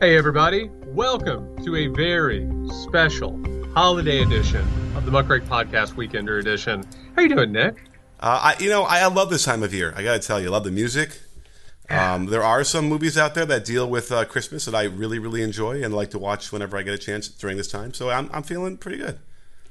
Hey, 0.00 0.16
everybody. 0.16 0.70
Welcome 0.86 1.56
to 1.64 1.76
a 1.76 1.86
very 1.86 2.50
special 2.84 3.40
holiday 3.72 4.22
edition 4.22 4.62
of 4.96 5.06
the 5.06 5.12
Muckrake 5.12 5.46
Podcast 5.46 5.94
Weekender 5.94 6.40
Edition. 6.40 6.84
How 7.14 7.22
you 7.22 7.28
doing, 7.28 7.52
Nick? 7.52 7.84
Uh, 8.18 8.54
I, 8.54 8.62
you 8.62 8.68
know, 8.68 8.82
I, 8.82 9.00
I 9.00 9.06
love 9.06 9.30
this 9.30 9.44
time 9.44 9.62
of 9.62 9.72
year. 9.72 9.92
I 9.96 10.02
got 10.02 10.20
to 10.20 10.26
tell 10.26 10.40
you, 10.40 10.48
I 10.48 10.50
love 10.50 10.64
the 10.64 10.70
music. 10.70 11.20
Um, 11.88 12.26
there 12.26 12.42
are 12.42 12.64
some 12.64 12.88
movies 12.88 13.18
out 13.18 13.34
there 13.34 13.44
that 13.46 13.64
deal 13.64 13.88
with 13.88 14.10
uh, 14.10 14.24
Christmas 14.24 14.64
that 14.64 14.74
I 14.74 14.84
really, 14.84 15.18
really 15.18 15.42
enjoy 15.42 15.82
and 15.82 15.94
like 15.94 16.10
to 16.10 16.18
watch 16.18 16.50
whenever 16.50 16.76
I 16.76 16.82
get 16.82 16.94
a 16.94 16.98
chance 16.98 17.28
during 17.28 17.56
this 17.56 17.68
time. 17.68 17.92
So 17.92 18.10
I'm, 18.10 18.30
I'm 18.32 18.42
feeling 18.42 18.78
pretty 18.78 18.98
good. 18.98 19.18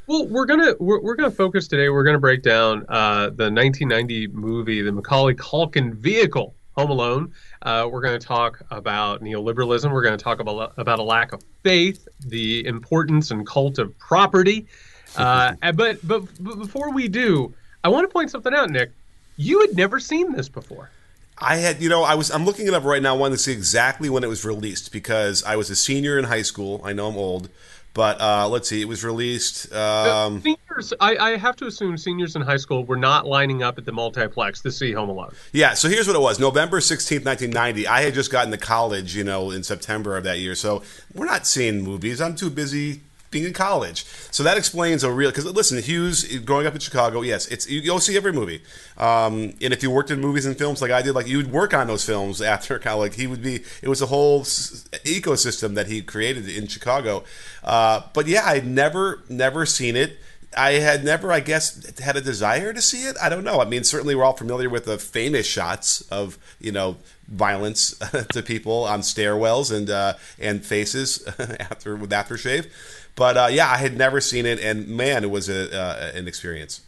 Well, 0.08 0.28
we're 0.28 0.46
gonna 0.46 0.74
we're, 0.80 1.00
we're 1.00 1.16
gonna 1.16 1.32
focus 1.32 1.68
today. 1.68 1.90
We're 1.90 2.04
gonna 2.04 2.20
break 2.20 2.42
down 2.42 2.86
uh, 2.90 3.28
the 3.30 3.52
1990 3.52 4.28
movie, 4.28 4.82
the 4.82 4.92
Macaulay 4.92 5.36
Culkin 5.36 5.94
vehicle, 5.94 6.56
Home 6.78 6.90
Alone. 6.90 7.34
Uh, 7.62 7.88
we're 7.92 8.02
going 8.02 8.20
to 8.20 8.26
talk 8.26 8.62
about 8.72 9.22
neoliberalism. 9.22 9.92
We're 9.92 10.04
going 10.04 10.18
to 10.18 10.24
talk 10.24 10.40
about 10.40 10.74
about 10.78 11.00
a 11.00 11.04
lack 11.04 11.34
of 11.34 11.44
faith, 11.64 12.08
the 12.26 12.66
importance 12.66 13.32
and 13.32 13.46
cult 13.46 13.80
of 13.80 13.98
property. 14.00 14.68
Uh, 15.18 15.54
but, 15.74 16.00
but 16.08 16.24
but 16.40 16.58
before 16.58 16.90
we 16.94 17.10
do, 17.10 17.54
I 17.84 17.90
want 17.90 18.08
to 18.08 18.14
point 18.14 18.32
something 18.32 18.54
out, 18.54 18.70
Nick. 18.70 18.92
You 19.36 19.60
had 19.60 19.76
never 19.76 20.00
seen 20.00 20.32
this 20.32 20.48
before. 20.48 20.90
I 21.38 21.58
had, 21.58 21.82
you 21.82 21.90
know, 21.90 22.04
I 22.04 22.16
was 22.16 22.30
I'm 22.32 22.46
looking 22.46 22.68
it 22.68 22.74
up 22.74 22.86
right 22.86 23.02
now. 23.02 23.16
I 23.16 23.18
wanted 23.18 23.36
to 23.36 23.44
see 23.44 23.52
exactly 23.52 24.10
when 24.10 24.24
it 24.24 24.28
was 24.28 24.46
released 24.46 24.94
because 24.94 25.44
I 25.44 25.58
was 25.58 25.70
a 25.70 25.76
senior 25.76 26.18
in 26.20 26.26
high 26.26 26.44
school. 26.44 26.80
I 26.84 26.94
know 26.94 27.08
I'm 27.08 27.18
old, 27.18 27.50
but 27.94 28.22
uh, 28.22 28.48
let's 28.48 28.70
see, 28.70 28.82
it 28.82 28.88
was 28.88 29.04
released. 29.04 29.74
Um, 29.74 30.44
seniors, 30.82 30.94
I, 31.00 31.34
I, 31.34 31.38
have 31.38 31.56
to 31.58 31.68
assume 31.68 31.98
seniors 31.98 32.36
in 32.36 32.42
high 32.42 32.58
school 32.58 32.84
were 32.84 32.98
not 32.98 33.26
lining 33.26 33.64
up 33.64 33.78
at 33.78 33.86
the 33.86 33.92
multiplex 33.92 34.62
to 34.62 34.72
see 34.72 34.92
Home 34.94 35.10
Alone. 35.10 35.34
Yeah, 35.52 35.74
so 35.74 35.90
here's 35.90 36.08
what 36.08 36.16
it 36.16 36.22
was: 36.22 36.40
November 36.40 36.80
16th, 36.80 37.26
1990. 37.26 37.88
I 37.88 38.02
had 38.02 38.14
just 38.14 38.32
gotten 38.32 38.52
to 38.52 38.58
college, 38.58 39.16
you 39.16 39.24
know, 39.24 39.52
in 39.52 39.64
September 39.64 40.18
of 40.18 40.24
that 40.24 40.40
year. 40.40 40.56
So 40.56 40.84
we're 41.14 41.26
not 41.26 41.48
seeing 41.48 41.82
movies. 41.84 42.22
I'm 42.22 42.36
too 42.36 42.50
busy 42.50 43.02
being 43.32 43.46
in 43.46 43.54
college. 43.54 44.04
So 44.30 44.44
that 44.44 44.58
explains 44.58 45.04
a 45.04 45.12
real. 45.12 45.30
Because 45.30 45.46
listen, 45.46 45.82
Hughes, 45.82 46.38
growing 46.40 46.68
up 46.68 46.74
in 46.74 46.80
Chicago, 46.80 47.22
yes, 47.22 47.48
it's 47.48 47.68
you, 47.68 47.92
will 47.92 48.00
see 48.00 48.18
every 48.18 48.34
movie. 48.34 48.62
Um, 48.98 49.54
and 49.62 49.74
if 49.74 49.82
you 49.82 49.90
worked 49.90 50.12
in 50.12 50.20
movies 50.20 50.46
and 50.46 50.58
films 50.58 50.82
like 50.82 50.92
I 50.92 51.02
did, 51.02 51.16
like 51.16 51.28
you 51.28 51.38
would 51.38 51.52
work 51.52 51.74
on 51.74 51.88
those 51.88 52.06
films 52.06 52.42
after 52.54 52.78
kind 52.78 52.94
of 52.94 53.00
like 53.00 53.14
he 53.14 53.26
would 53.26 53.42
be. 53.42 53.62
It 53.82 53.88
was 53.88 54.02
a 54.02 54.08
whole 54.08 54.42
ecosystem 54.42 55.76
that 55.76 55.88
he 55.88 56.02
created 56.02 56.48
in 56.48 56.68
Chicago. 56.68 57.24
Uh, 57.64 58.02
but 58.14 58.28
yeah, 58.28 58.44
I'd 58.46 58.68
never 58.68 59.24
never 59.30 59.66
seen 59.66 59.96
it. 59.96 60.20
I 60.58 60.74
had 60.74 61.04
never, 61.04 61.32
I 61.32 61.40
guess, 61.40 61.98
had 62.00 62.18
a 62.18 62.22
desire 62.22 62.74
to 62.74 62.82
see 62.82 63.06
it. 63.06 63.16
I 63.22 63.30
don't 63.30 63.44
know. 63.44 63.62
I 63.62 63.66
mean, 63.66 63.84
certainly 63.84 64.16
we're 64.16 64.24
all 64.24 64.36
familiar 64.36 64.70
with 64.70 64.86
the 64.86 64.98
famous 64.98 65.48
shots 65.48 66.02
of 66.12 66.38
you 66.60 66.72
know 66.72 66.98
violence 67.28 67.98
to 68.34 68.44
people 68.44 68.84
on 68.84 69.02
stairwells 69.02 69.76
and 69.76 69.90
uh, 69.90 70.14
and 70.40 70.66
faces 70.66 71.26
after 71.60 71.96
with 71.96 72.12
aftershave. 72.12 72.70
But 73.16 73.38
uh, 73.38 73.48
yeah, 73.52 73.70
I 73.70 73.78
had 73.78 73.98
never 73.98 74.22
seen 74.22 74.46
it, 74.46 74.60
and 74.60 74.88
man, 74.88 75.24
it 75.24 75.32
was 75.32 75.50
a, 75.50 75.74
uh, 75.74 76.12
an 76.14 76.28
experience. 76.28 76.82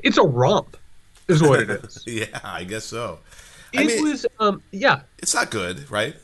It's 0.00 0.18
a 0.18 0.22
romp, 0.22 0.76
is 1.28 1.42
what 1.42 1.60
it 1.60 1.70
is. 1.70 2.02
yeah, 2.06 2.40
I 2.44 2.64
guess 2.64 2.84
so. 2.84 3.18
It 3.72 3.80
I 3.80 3.84
mean, 3.84 4.02
was, 4.02 4.26
um, 4.38 4.62
yeah. 4.72 5.00
It's 5.18 5.34
not 5.34 5.50
good, 5.50 5.90
right? 5.90 6.16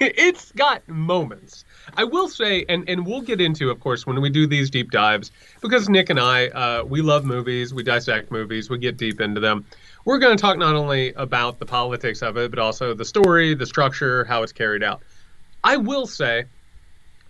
it's 0.00 0.52
got 0.52 0.86
moments. 0.88 1.64
I 1.96 2.04
will 2.04 2.28
say, 2.28 2.64
and, 2.68 2.88
and 2.88 3.06
we'll 3.06 3.22
get 3.22 3.40
into, 3.40 3.70
of 3.70 3.80
course, 3.80 4.06
when 4.06 4.20
we 4.20 4.30
do 4.30 4.46
these 4.46 4.70
deep 4.70 4.90
dives, 4.90 5.30
because 5.60 5.88
Nick 5.88 6.10
and 6.10 6.20
I, 6.20 6.48
uh, 6.48 6.84
we 6.84 7.02
love 7.02 7.24
movies, 7.24 7.72
we 7.72 7.82
dissect 7.82 8.30
movies, 8.30 8.70
we 8.70 8.78
get 8.78 8.96
deep 8.96 9.20
into 9.20 9.40
them. 9.40 9.64
We're 10.04 10.18
going 10.18 10.36
to 10.36 10.40
talk 10.40 10.58
not 10.58 10.74
only 10.74 11.12
about 11.14 11.58
the 11.58 11.66
politics 11.66 12.22
of 12.22 12.36
it, 12.36 12.50
but 12.50 12.58
also 12.58 12.94
the 12.94 13.04
story, 13.04 13.54
the 13.54 13.66
structure, 13.66 14.24
how 14.24 14.42
it's 14.42 14.52
carried 14.52 14.82
out. 14.82 15.02
I 15.64 15.76
will 15.76 16.06
say, 16.06 16.44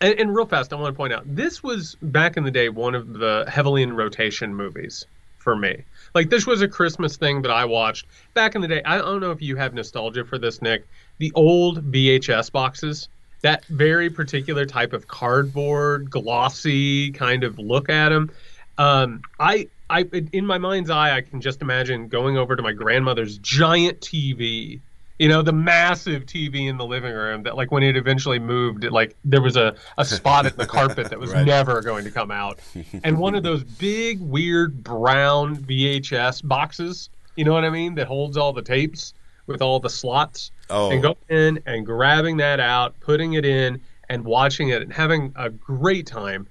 and, 0.00 0.18
and 0.18 0.34
real 0.34 0.46
fast, 0.46 0.72
I 0.72 0.76
want 0.76 0.94
to 0.94 0.96
point 0.96 1.12
out 1.12 1.24
this 1.26 1.62
was 1.62 1.96
back 2.02 2.36
in 2.36 2.44
the 2.44 2.50
day 2.50 2.68
one 2.68 2.94
of 2.94 3.14
the 3.14 3.44
heavily 3.48 3.82
in 3.82 3.94
rotation 3.94 4.54
movies 4.54 5.06
for 5.38 5.56
me. 5.56 5.84
Like 6.14 6.30
this 6.30 6.46
was 6.46 6.62
a 6.62 6.68
Christmas 6.68 7.16
thing 7.16 7.42
that 7.42 7.50
I 7.50 7.64
watched 7.64 8.06
back 8.34 8.54
in 8.54 8.60
the 8.60 8.68
day. 8.68 8.82
I 8.84 8.98
don't 8.98 9.20
know 9.20 9.30
if 9.30 9.40
you 9.40 9.56
have 9.56 9.72
nostalgia 9.72 10.24
for 10.24 10.38
this, 10.38 10.60
Nick. 10.60 10.86
The 11.18 11.32
old 11.34 11.90
VHS 11.90 12.52
boxes, 12.52 13.08
that 13.42 13.64
very 13.66 14.10
particular 14.10 14.66
type 14.66 14.92
of 14.92 15.06
cardboard, 15.08 16.10
glossy 16.10 17.12
kind 17.12 17.44
of 17.44 17.58
look 17.58 17.88
at 17.88 18.08
them. 18.08 18.30
Um, 18.78 19.22
I, 19.38 19.68
I, 19.90 20.08
in 20.32 20.46
my 20.46 20.58
mind's 20.58 20.90
eye, 20.90 21.16
I 21.16 21.20
can 21.20 21.40
just 21.40 21.62
imagine 21.62 22.08
going 22.08 22.36
over 22.36 22.56
to 22.56 22.62
my 22.62 22.72
grandmother's 22.72 23.38
giant 23.38 24.00
TV 24.00 24.80
you 25.18 25.28
know 25.28 25.42
the 25.42 25.52
massive 25.52 26.24
tv 26.24 26.68
in 26.68 26.76
the 26.76 26.84
living 26.84 27.12
room 27.12 27.42
that 27.42 27.56
like 27.56 27.70
when 27.70 27.82
it 27.82 27.96
eventually 27.96 28.38
moved 28.38 28.84
like 28.84 29.16
there 29.24 29.42
was 29.42 29.56
a, 29.56 29.74
a 29.98 30.04
spot 30.04 30.46
in 30.46 30.52
the 30.56 30.66
carpet 30.66 31.10
that 31.10 31.18
was 31.18 31.32
right. 31.34 31.46
never 31.46 31.80
going 31.82 32.04
to 32.04 32.10
come 32.10 32.30
out 32.30 32.58
and 33.04 33.18
one 33.18 33.34
of 33.34 33.42
those 33.42 33.64
big 33.64 34.20
weird 34.20 34.82
brown 34.82 35.56
vhs 35.56 36.46
boxes 36.46 37.10
you 37.36 37.44
know 37.44 37.52
what 37.52 37.64
i 37.64 37.70
mean 37.70 37.94
that 37.94 38.06
holds 38.06 38.36
all 38.36 38.52
the 38.52 38.62
tapes 38.62 39.12
with 39.46 39.60
all 39.60 39.80
the 39.80 39.90
slots 39.90 40.50
oh. 40.70 40.90
and 40.90 41.02
going 41.02 41.16
in 41.28 41.62
and 41.66 41.86
grabbing 41.86 42.36
that 42.36 42.60
out 42.60 42.98
putting 43.00 43.34
it 43.34 43.44
in 43.44 43.80
and 44.08 44.24
watching 44.24 44.70
it 44.70 44.82
and 44.82 44.92
having 44.92 45.32
a 45.36 45.50
great 45.50 46.06
time 46.06 46.46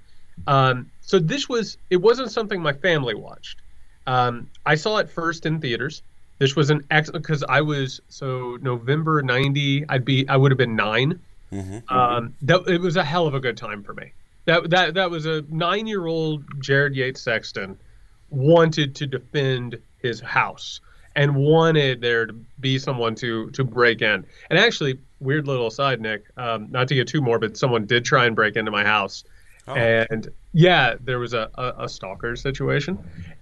um, 0.46 0.90
so 1.00 1.18
this 1.18 1.48
was 1.48 1.78
it 1.90 1.96
wasn't 1.96 2.30
something 2.30 2.60
my 2.60 2.72
family 2.72 3.14
watched 3.14 3.60
um, 4.06 4.48
i 4.66 4.74
saw 4.74 4.98
it 4.98 5.10
first 5.10 5.46
in 5.46 5.60
theaters 5.60 6.02
this 6.38 6.54
was 6.54 6.70
an 6.70 6.84
excellent 6.90 7.24
because 7.24 7.42
I 7.48 7.60
was 7.60 8.00
so 8.08 8.58
November 8.62 9.22
'90. 9.22 9.84
I'd 9.88 10.04
be 10.04 10.28
I 10.28 10.36
would 10.36 10.50
have 10.50 10.58
been 10.58 10.76
9 10.76 11.20
mm-hmm. 11.52 11.94
Um, 11.94 12.34
that 12.42 12.66
it 12.68 12.80
was 12.80 12.96
a 12.96 13.04
hell 13.04 13.26
of 13.26 13.34
a 13.34 13.40
good 13.40 13.56
time 13.56 13.82
for 13.82 13.94
me. 13.94 14.12
That 14.44 14.70
that 14.70 14.94
that 14.94 15.10
was 15.10 15.26
a 15.26 15.42
nine-year-old 15.48 16.62
Jared 16.62 16.94
Yates 16.94 17.20
Sexton 17.20 17.78
wanted 18.30 18.94
to 18.96 19.06
defend 19.06 19.78
his 19.98 20.20
house 20.20 20.80
and 21.18 21.34
wanted 21.34 22.00
there 22.00 22.26
to 22.26 22.32
be 22.60 22.78
someone 22.78 23.14
to 23.16 23.50
to 23.50 23.64
break 23.64 24.00
in. 24.00 24.24
And 24.48 24.58
actually, 24.58 24.98
weird 25.18 25.48
little 25.48 25.68
side, 25.68 26.00
Nick. 26.00 26.24
Um, 26.36 26.68
not 26.70 26.86
to 26.88 26.94
get 26.94 27.08
too 27.08 27.20
morbid, 27.20 27.56
someone 27.56 27.84
did 27.84 28.04
try 28.04 28.24
and 28.24 28.36
break 28.36 28.54
into 28.54 28.70
my 28.70 28.84
house, 28.84 29.24
oh. 29.66 29.74
and 29.74 30.28
yeah, 30.52 30.94
there 31.00 31.18
was 31.18 31.34
a, 31.34 31.50
a, 31.56 31.84
a 31.84 31.88
stalker 31.88 32.36
situation, 32.36 32.98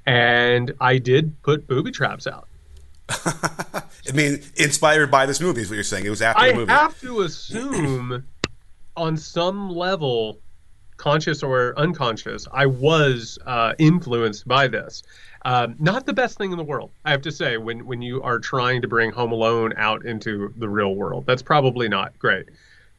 and 0.06 0.72
I 0.80 0.96
did 0.96 1.40
put 1.42 1.66
booby 1.68 1.90
traps 1.90 2.26
out. 2.26 2.48
I 3.08 4.12
mean, 4.14 4.42
inspired 4.56 5.10
by 5.10 5.26
this 5.26 5.40
movie 5.40 5.60
is 5.60 5.68
what 5.68 5.74
you're 5.74 5.84
saying. 5.84 6.06
It 6.06 6.10
was 6.10 6.22
after 6.22 6.42
I 6.42 6.52
the 6.52 6.54
movie. 6.56 6.72
I 6.72 6.78
have 6.78 7.00
to 7.02 7.20
assume, 7.20 8.24
on 8.96 9.18
some 9.18 9.68
level, 9.68 10.40
conscious 10.96 11.42
or 11.42 11.78
unconscious, 11.78 12.48
I 12.52 12.64
was 12.64 13.38
uh, 13.44 13.74
influenced 13.78 14.48
by 14.48 14.66
this. 14.66 15.02
Um, 15.46 15.76
not 15.78 16.06
the 16.06 16.12
best 16.12 16.38
thing 16.38 16.50
in 16.50 16.58
the 16.58 16.64
world, 16.64 16.90
I 17.04 17.12
have 17.12 17.22
to 17.22 17.30
say. 17.30 17.56
When 17.56 17.86
when 17.86 18.02
you 18.02 18.20
are 18.20 18.40
trying 18.40 18.82
to 18.82 18.88
bring 18.88 19.12
Home 19.12 19.30
Alone 19.30 19.72
out 19.76 20.04
into 20.04 20.52
the 20.56 20.68
real 20.68 20.96
world, 20.96 21.24
that's 21.24 21.40
probably 21.40 21.88
not 21.88 22.18
great. 22.18 22.46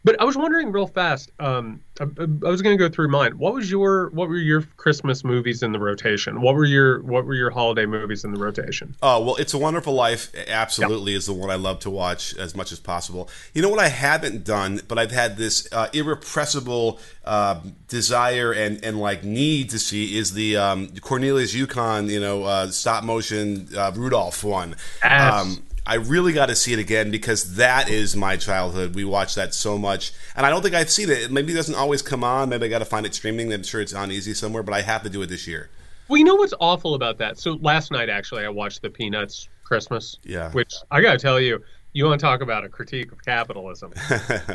But 0.08 0.22
I 0.22 0.24
was 0.24 0.38
wondering 0.38 0.72
real 0.72 0.88
fast. 0.88 1.34
Um, 1.42 1.82
I, 2.00 2.04
I, 2.06 2.50
was 2.50 2.62
going 2.62 2.78
to 2.78 2.82
go 2.82 2.88
through 2.88 3.10
mine. 3.10 3.38
What 3.38 3.54
was 3.54 3.70
your 3.70 4.10
what 4.12 4.30
were 4.30 4.38
your 4.38 4.62
Christmas 4.78 5.26
movies 5.26 5.64
in 5.64 5.74
the 5.74 5.82
rotation? 5.82 6.40
What 6.40 6.56
were 6.56 6.64
your 6.64 7.02
what 7.02 7.26
were 7.26 7.34
your 7.34 7.50
holiday 7.50 7.86
movies 7.86 8.24
in 8.24 8.32
the 8.32 8.40
rotation? 8.40 8.96
Oh 9.02 9.22
well, 9.22 9.36
It's 9.36 9.54
a 9.54 9.58
Wonderful 9.58 9.92
Life 9.92 10.32
absolutely 10.48 11.14
is 11.14 11.26
the 11.26 11.34
one 11.34 11.50
I 11.50 11.56
love 11.56 11.80
to 11.80 11.90
watch 11.90 12.34
as 12.38 12.56
much 12.56 12.72
as 12.72 12.80
possible. 12.80 13.28
You 13.54 13.62
know 13.62 13.68
what 13.68 13.80
I 13.80 13.90
haven't 13.90 14.46
done, 14.46 14.80
but 14.88 14.98
I've 14.98 15.12
had 15.12 15.36
this 15.36 15.68
uh, 15.74 15.90
irrepressible 15.92 17.02
uh, 17.26 17.60
desire 17.90 18.54
and 18.54 18.82
and 18.86 19.02
like 19.02 19.26
need 19.26 19.72
to 19.72 19.78
see 19.78 20.18
is 20.18 20.32
the 20.32 20.56
um, 20.56 20.88
Cornelius 21.02 21.54
Yukon, 21.54 22.10
you 22.10 22.22
know, 22.22 22.46
uh, 22.46 22.68
stop 22.68 23.04
motion 23.04 23.68
uh, 23.76 23.92
Rudolph 23.94 24.42
one. 24.46 24.78
Yes. 25.04 25.34
Um, 25.34 25.67
I 25.88 25.96
really 25.96 26.34
got 26.34 26.48
to 26.48 26.56
see 26.56 26.74
it 26.74 26.80
again 26.80 27.12
because 27.12 27.56
that 27.56 27.90
is 27.90 28.14
my 28.14 28.36
childhood. 28.36 28.94
We 28.94 29.06
watched 29.06 29.36
that 29.36 29.54
so 29.54 29.78
much, 29.78 30.12
and 30.36 30.46
I 30.46 30.50
don't 30.50 30.62
think 30.62 30.76
I've 30.76 30.90
seen 30.90 31.10
it. 31.10 31.32
Maybe 31.32 31.54
it 31.54 31.56
doesn't 31.56 31.76
always 31.76 32.02
come 32.02 32.26
on. 32.26 32.50
Maybe 32.50 32.66
I 32.66 32.70
got 32.70 32.80
to 32.80 32.86
find 32.86 33.06
it 33.06 33.16
streaming. 33.16 33.54
I'm 33.54 33.64
sure 33.64 33.80
it's 33.80 33.94
on 33.94 34.12
easy 34.12 34.34
somewhere, 34.34 34.64
but 34.64 34.74
I 34.74 34.82
have 34.82 35.04
to 35.04 35.10
do 35.10 35.22
it 35.22 35.28
this 35.28 35.48
year. 35.48 35.70
Well, 36.10 36.18
you 36.18 36.26
know 36.26 36.36
what's 36.36 36.54
awful 36.60 36.94
about 36.94 37.18
that? 37.20 37.40
So 37.40 37.54
last 37.54 37.90
night, 37.92 38.10
actually, 38.10 38.44
I 38.44 38.50
watched 38.50 38.82
the 38.82 38.90
Peanuts 38.90 39.48
Christmas. 39.64 40.18
Yeah. 40.24 40.52
Which 40.52 40.74
I 40.92 41.00
got 41.00 41.14
to 41.14 41.20
tell 41.20 41.40
you, 41.40 41.64
you 41.94 42.04
want 42.04 42.20
to 42.20 42.26
talk 42.26 42.42
about 42.42 42.66
a 42.66 42.70
critique 42.70 43.14
of 43.14 43.24
capitalism? 43.24 43.94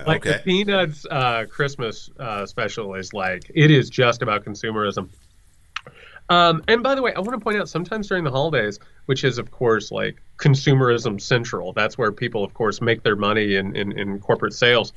like 0.07 0.27
okay. 0.27 0.33
the 0.33 0.41
Peanuts 0.45 1.07
uh, 1.11 1.47
Christmas 1.49 2.11
uh, 2.21 2.45
special 2.45 2.95
is 2.95 3.15
like 3.15 3.51
it 3.55 3.71
is 3.71 3.89
just 3.89 4.21
about 4.21 4.45
consumerism. 4.45 5.09
Um, 6.29 6.63
and 6.69 6.83
by 6.83 6.95
the 6.95 7.03
way, 7.03 7.13
I 7.15 7.21
want 7.21 7.33
to 7.33 7.41
point 7.41 7.59
out 7.59 7.69
sometimes 7.69 8.09
during 8.09 8.25
the 8.25 8.31
holidays, 8.31 8.79
which 9.07 9.25
is 9.25 9.39
of 9.39 9.51
course 9.51 9.91
like 9.91 10.23
consumerism 10.43 11.21
central. 11.21 11.73
That's 11.73 11.97
where 11.97 12.13
people, 12.13 12.43
of 12.45 12.53
course, 12.53 12.81
make 12.81 13.03
their 13.03 13.17
money 13.17 13.57
in 13.61 13.77
in, 13.77 13.93
in 14.01 14.19
corporate 14.19 14.55
sales. 14.55 14.93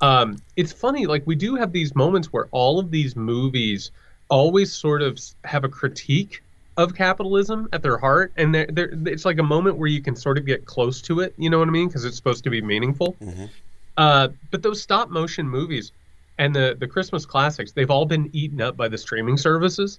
Um, 0.00 0.36
it's 0.56 0.72
funny, 0.72 1.06
like 1.06 1.26
we 1.26 1.36
do 1.36 1.56
have 1.56 1.72
these 1.72 1.94
moments 1.94 2.32
where 2.32 2.48
all 2.52 2.78
of 2.78 2.90
these 2.90 3.16
movies 3.16 3.90
always 4.28 4.72
sort 4.72 5.02
of 5.02 5.20
have 5.44 5.64
a 5.64 5.68
critique 5.68 6.42
of 6.76 6.94
capitalism 6.94 7.68
at 7.72 7.82
their 7.82 7.98
heart, 7.98 8.32
and 8.36 8.54
they're, 8.54 8.68
they're, 8.70 8.92
it's 9.06 9.24
like 9.24 9.38
a 9.38 9.48
moment 9.56 9.76
where 9.76 9.88
you 9.88 10.00
can 10.00 10.16
sort 10.16 10.38
of 10.38 10.46
get 10.46 10.64
close 10.64 11.02
to 11.02 11.20
it. 11.20 11.34
You 11.36 11.50
know 11.50 11.58
what 11.58 11.68
I 11.68 11.70
mean? 11.70 11.88
Because 11.88 12.06
it's 12.06 12.16
supposed 12.16 12.44
to 12.44 12.50
be 12.50 12.62
meaningful. 12.62 13.16
Mm-hmm. 13.20 13.46
Uh, 13.96 14.28
but 14.50 14.62
those 14.62 14.80
stop 14.80 15.10
motion 15.10 15.46
movies 15.48 15.92
and 16.38 16.54
the 16.54 16.76
the 16.78 16.86
Christmas 16.86 17.26
classics, 17.26 17.72
they've 17.72 17.90
all 17.90 18.06
been 18.06 18.30
eaten 18.32 18.60
up 18.60 18.76
by 18.76 18.88
the 18.88 18.96
streaming 18.96 19.36
services. 19.36 19.98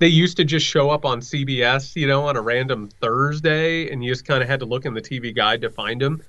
They 0.00 0.08
used 0.08 0.38
to 0.38 0.44
just 0.44 0.66
show 0.66 0.88
up 0.88 1.04
on 1.04 1.20
CBS, 1.20 1.94
you 1.94 2.06
know, 2.06 2.26
on 2.26 2.34
a 2.34 2.40
random 2.40 2.88
Thursday, 3.00 3.92
and 3.92 4.02
you 4.02 4.10
just 4.10 4.24
kind 4.24 4.42
of 4.42 4.48
had 4.48 4.58
to 4.60 4.66
look 4.66 4.86
in 4.86 4.94
the 4.94 5.00
TV 5.00 5.34
guide 5.34 5.60
to 5.60 5.68
find 5.68 6.00
them. 6.00 6.22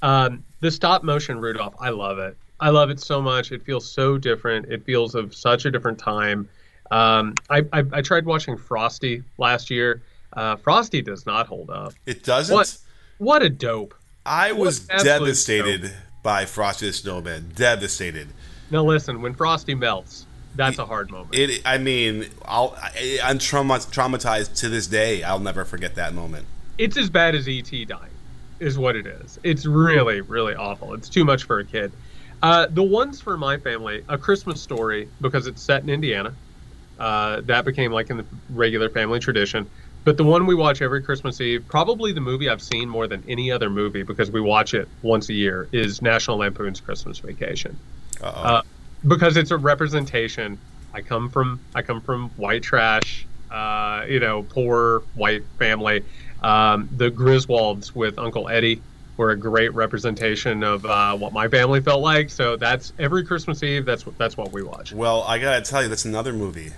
Um, 0.00 0.44
the 0.60 0.70
stop 0.70 1.04
motion 1.04 1.38
Rudolph, 1.38 1.74
I 1.78 1.90
love 1.90 2.18
it. 2.18 2.38
I 2.58 2.70
love 2.70 2.88
it 2.88 3.00
so 3.00 3.20
much. 3.20 3.52
It 3.52 3.62
feels 3.62 3.88
so 3.88 4.16
different. 4.16 4.72
It 4.72 4.82
feels 4.82 5.14
of 5.14 5.34
such 5.34 5.66
a 5.66 5.70
different 5.70 5.98
time. 5.98 6.48
Um, 6.90 7.34
I, 7.50 7.64
I, 7.72 7.84
I 7.92 8.00
tried 8.00 8.24
watching 8.24 8.56
Frosty 8.56 9.22
last 9.36 9.68
year. 9.68 10.02
Uh, 10.32 10.56
Frosty 10.56 11.02
does 11.02 11.26
not 11.26 11.46
hold 11.46 11.68
up. 11.68 11.92
It 12.06 12.24
doesn't. 12.24 12.54
What 12.54 12.78
what 13.18 13.42
a 13.42 13.50
dope. 13.50 13.94
I 14.24 14.52
was 14.52 14.80
devastated 14.80 15.82
dope. 15.82 15.92
by 16.22 16.46
Frosty 16.46 16.86
the 16.86 16.92
Snowman. 16.94 17.52
Devastated. 17.54 18.28
Now 18.70 18.84
listen, 18.84 19.20
when 19.20 19.34
Frosty 19.34 19.74
melts, 19.74 20.26
that's 20.58 20.78
a 20.78 20.84
hard 20.84 21.10
moment. 21.10 21.34
It. 21.34 21.62
I 21.64 21.78
mean, 21.78 22.26
I'll, 22.44 22.76
I, 22.76 23.20
am 23.22 23.38
trauma, 23.38 23.74
traumatized 23.74 24.56
to 24.60 24.68
this 24.68 24.88
day. 24.88 25.22
I'll 25.22 25.38
never 25.38 25.64
forget 25.64 25.94
that 25.94 26.14
moment. 26.14 26.46
It's 26.76 26.98
as 26.98 27.08
bad 27.08 27.34
as 27.36 27.46
ET 27.48 27.70
dying, 27.86 28.10
is 28.58 28.76
what 28.76 28.96
it 28.96 29.06
is. 29.06 29.38
It's 29.44 29.66
really, 29.66 30.20
really 30.20 30.56
awful. 30.56 30.94
It's 30.94 31.08
too 31.08 31.24
much 31.24 31.44
for 31.44 31.60
a 31.60 31.64
kid. 31.64 31.92
Uh, 32.42 32.66
the 32.68 32.82
ones 32.82 33.20
for 33.20 33.36
my 33.36 33.56
family, 33.58 34.04
A 34.08 34.18
Christmas 34.18 34.60
Story, 34.60 35.08
because 35.20 35.46
it's 35.46 35.62
set 35.62 35.84
in 35.84 35.90
Indiana. 35.90 36.34
Uh, 36.98 37.40
that 37.42 37.64
became 37.64 37.92
like 37.92 38.10
in 38.10 38.16
the 38.16 38.24
regular 38.50 38.90
family 38.90 39.20
tradition. 39.20 39.70
But 40.04 40.16
the 40.16 40.24
one 40.24 40.46
we 40.46 40.56
watch 40.56 40.82
every 40.82 41.02
Christmas 41.02 41.40
Eve, 41.40 41.64
probably 41.68 42.12
the 42.12 42.20
movie 42.20 42.48
I've 42.48 42.62
seen 42.62 42.88
more 42.88 43.06
than 43.06 43.22
any 43.28 43.52
other 43.52 43.70
movie 43.70 44.02
because 44.02 44.30
we 44.30 44.40
watch 44.40 44.74
it 44.74 44.88
once 45.02 45.28
a 45.28 45.34
year, 45.34 45.68
is 45.70 46.02
National 46.02 46.38
Lampoon's 46.38 46.80
Christmas 46.80 47.18
Vacation. 47.18 47.78
Uh, 48.20 48.62
because 49.06 49.36
it's 49.36 49.50
a 49.50 49.56
representation. 49.56 50.58
I 50.92 51.02
come 51.02 51.30
from 51.30 51.60
I 51.74 51.82
come 51.82 52.00
from 52.00 52.30
white 52.30 52.62
trash, 52.62 53.26
uh, 53.50 54.04
you 54.08 54.20
know, 54.20 54.42
poor 54.42 55.02
white 55.14 55.44
family. 55.58 56.04
Um, 56.42 56.88
the 56.96 57.10
Griswolds 57.10 57.94
with 57.94 58.18
Uncle 58.18 58.48
Eddie 58.48 58.80
were 59.16 59.30
a 59.30 59.36
great 59.36 59.74
representation 59.74 60.62
of 60.62 60.86
uh, 60.86 61.16
what 61.16 61.32
my 61.32 61.48
family 61.48 61.80
felt 61.80 62.00
like. 62.00 62.30
So 62.30 62.56
that's 62.56 62.92
every 62.98 63.24
Christmas 63.24 63.62
Eve. 63.62 63.84
That's 63.84 64.06
what 64.06 64.16
that's 64.16 64.36
what 64.36 64.52
we 64.52 64.62
watch. 64.62 64.92
Well, 64.92 65.22
I 65.22 65.38
gotta 65.38 65.62
tell 65.62 65.82
you, 65.82 65.88
that's 65.88 66.04
another 66.04 66.32
movie 66.32 66.72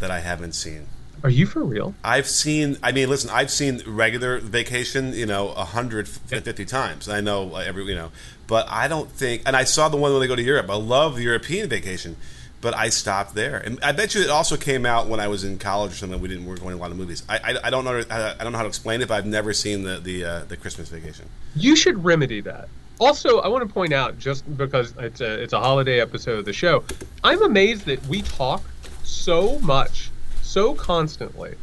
that 0.00 0.10
I 0.10 0.20
haven't 0.20 0.54
seen. 0.54 0.88
Are 1.24 1.30
you 1.30 1.46
for 1.46 1.62
real? 1.62 1.94
I've 2.02 2.26
seen. 2.26 2.78
I 2.82 2.90
mean, 2.90 3.08
listen. 3.08 3.30
I've 3.30 3.50
seen 3.50 3.80
regular 3.86 4.38
Vacation. 4.38 5.12
You 5.12 5.26
know, 5.26 5.48
hundred 5.50 6.08
fifty 6.08 6.64
times. 6.64 7.08
I 7.08 7.20
know 7.20 7.54
every. 7.56 7.84
You 7.84 7.94
know, 7.94 8.12
but 8.48 8.66
I 8.68 8.88
don't 8.88 9.10
think. 9.10 9.42
And 9.46 9.54
I 9.54 9.64
saw 9.64 9.88
the 9.88 9.96
one 9.96 10.12
when 10.12 10.20
they 10.20 10.26
go 10.26 10.36
to 10.36 10.42
Europe. 10.42 10.68
I 10.68 10.74
love 10.74 11.16
the 11.16 11.22
European 11.22 11.68
Vacation, 11.68 12.16
but 12.60 12.74
I 12.74 12.88
stopped 12.88 13.34
there. 13.34 13.58
And 13.58 13.78
I 13.84 13.92
bet 13.92 14.16
you 14.16 14.22
it 14.22 14.30
also 14.30 14.56
came 14.56 14.84
out 14.84 15.06
when 15.06 15.20
I 15.20 15.28
was 15.28 15.44
in 15.44 15.58
college 15.58 15.92
or 15.92 15.94
something. 15.94 16.20
We 16.20 16.28
didn't. 16.28 16.44
We 16.44 16.54
are 16.54 16.56
going 16.56 16.72
to 16.72 16.76
a 16.76 16.82
lot 16.82 16.90
of 16.90 16.96
movies. 16.96 17.22
I, 17.28 17.38
I, 17.38 17.66
I 17.66 17.70
don't 17.70 17.84
know. 17.84 18.02
I, 18.10 18.42
don't 18.42 18.52
know 18.52 18.58
how 18.58 18.64
to 18.64 18.68
explain 18.68 19.00
it. 19.00 19.08
But 19.08 19.14
I've 19.14 19.26
never 19.26 19.52
seen 19.52 19.84
the 19.84 19.98
the 19.98 20.24
uh, 20.24 20.44
the 20.46 20.56
Christmas 20.56 20.88
Vacation. 20.88 21.26
You 21.54 21.76
should 21.76 22.04
remedy 22.04 22.40
that. 22.40 22.68
Also, 22.98 23.38
I 23.40 23.48
want 23.48 23.66
to 23.66 23.72
point 23.72 23.92
out, 23.92 24.18
just 24.18 24.56
because 24.56 24.94
it's 24.98 25.20
a 25.20 25.40
it's 25.40 25.52
a 25.52 25.60
holiday 25.60 26.00
episode 26.00 26.40
of 26.40 26.44
the 26.44 26.52
show, 26.52 26.82
I'm 27.22 27.42
amazed 27.42 27.86
that 27.86 28.04
we 28.06 28.22
talk 28.22 28.62
so 29.04 29.58
much 29.60 30.11
so 30.52 30.74
constantly 30.74 31.54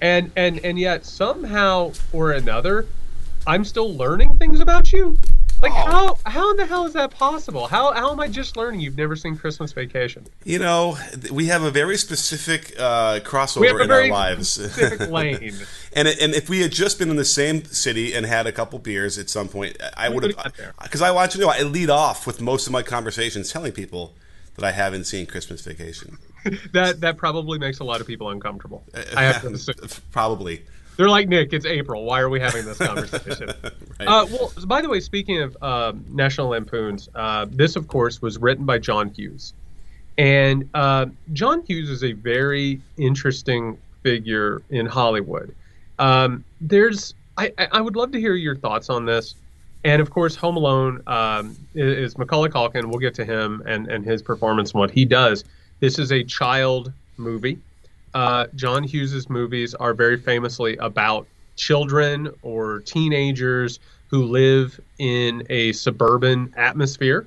and 0.00 0.30
and 0.36 0.58
and 0.64 0.78
yet 0.78 1.06
somehow 1.06 1.92
or 2.12 2.32
another 2.32 2.86
i'm 3.46 3.64
still 3.64 3.94
learning 3.94 4.34
things 4.36 4.60
about 4.60 4.92
you. 4.92 5.16
Like 5.60 5.72
oh. 5.72 6.16
how 6.24 6.30
how 6.30 6.50
in 6.50 6.56
the 6.56 6.66
hell 6.66 6.86
is 6.86 6.92
that 6.94 7.12
possible? 7.12 7.68
How 7.68 7.92
how 7.92 8.10
am 8.10 8.18
i 8.18 8.26
just 8.26 8.56
learning? 8.56 8.80
You've 8.80 8.96
never 8.96 9.14
seen 9.14 9.36
christmas 9.36 9.72
vacation. 9.72 10.26
You 10.42 10.58
know 10.58 10.98
we 11.30 11.46
have 11.46 11.62
a 11.62 11.70
very 11.70 11.96
specific 11.96 12.74
uh, 12.78 13.20
crossover 13.20 13.84
in 13.84 13.90
our 13.90 14.08
lives. 14.08 14.48
specific 14.48 15.08
lane. 15.10 15.54
And 15.92 16.08
and 16.08 16.34
if 16.34 16.48
we 16.48 16.62
had 16.62 16.72
just 16.72 16.98
been 16.98 17.10
in 17.10 17.16
the 17.16 17.24
same 17.24 17.64
city 17.66 18.12
and 18.12 18.26
had 18.26 18.48
a 18.48 18.52
couple 18.52 18.80
beers 18.80 19.18
at 19.18 19.30
some 19.30 19.48
point 19.48 19.76
i 19.96 20.08
would 20.08 20.24
have 20.24 20.52
because 20.82 21.00
i 21.00 21.12
want 21.12 21.34
you 21.34 21.40
to 21.40 21.46
know 21.46 21.52
i 21.52 21.62
lead 21.62 21.90
off 21.90 22.26
with 22.26 22.40
most 22.40 22.66
of 22.66 22.72
my 22.72 22.82
conversations 22.82 23.52
telling 23.52 23.70
people 23.70 24.14
that 24.56 24.64
i 24.64 24.70
haven't 24.70 25.04
seen 25.04 25.26
christmas 25.26 25.62
vacation 25.62 26.18
that 26.72 27.00
that 27.00 27.16
probably 27.16 27.58
makes 27.58 27.80
a 27.80 27.84
lot 27.84 28.00
of 28.00 28.06
people 28.06 28.30
uncomfortable. 28.30 28.82
I 29.16 29.24
have 29.24 29.42
to 29.42 29.48
assume. 29.52 29.74
probably. 30.10 30.62
They're 30.96 31.08
like 31.08 31.28
Nick. 31.28 31.52
It's 31.52 31.64
April. 31.64 32.04
Why 32.04 32.20
are 32.20 32.28
we 32.28 32.38
having 32.38 32.66
this 32.66 32.78
conversation? 32.78 33.48
right. 34.00 34.06
uh, 34.06 34.26
well, 34.30 34.52
by 34.66 34.82
the 34.82 34.88
way, 34.88 35.00
speaking 35.00 35.40
of 35.40 35.56
uh, 35.62 35.92
National 36.08 36.48
Lampoons, 36.48 37.08
uh, 37.14 37.46
this, 37.48 37.76
of 37.76 37.88
course, 37.88 38.20
was 38.20 38.38
written 38.38 38.66
by 38.66 38.78
John 38.78 39.08
Hughes, 39.10 39.54
and 40.18 40.68
uh, 40.74 41.06
John 41.32 41.64
Hughes 41.64 41.88
is 41.88 42.04
a 42.04 42.12
very 42.12 42.80
interesting 42.98 43.78
figure 44.02 44.62
in 44.68 44.84
Hollywood. 44.86 45.54
Um, 45.98 46.44
there's, 46.60 47.14
I, 47.38 47.52
I 47.58 47.80
would 47.80 47.96
love 47.96 48.12
to 48.12 48.20
hear 48.20 48.34
your 48.34 48.56
thoughts 48.56 48.90
on 48.90 49.06
this. 49.06 49.34
And 49.84 50.00
of 50.00 50.10
course, 50.10 50.36
Home 50.36 50.56
Alone 50.56 51.02
um, 51.06 51.56
is, 51.74 52.16
Macaulay 52.16 52.50
Culkin. 52.50 52.86
We'll 52.86 53.00
get 53.00 53.14
to 53.14 53.24
him 53.24 53.62
and, 53.66 53.88
and 53.88 54.04
his 54.04 54.22
performance 54.22 54.72
and 54.72 54.80
what 54.80 54.90
he 54.90 55.04
does. 55.04 55.44
This 55.80 55.98
is 55.98 56.12
a 56.12 56.22
child 56.22 56.92
movie. 57.16 57.58
Uh, 58.14 58.46
John 58.54 58.84
Hughes's 58.84 59.28
movies 59.28 59.74
are 59.74 59.94
very 59.94 60.16
famously 60.16 60.76
about 60.76 61.26
children 61.56 62.30
or 62.42 62.80
teenagers 62.80 63.80
who 64.08 64.24
live 64.24 64.78
in 64.98 65.42
a 65.50 65.72
suburban 65.72 66.52
atmosphere. 66.56 67.26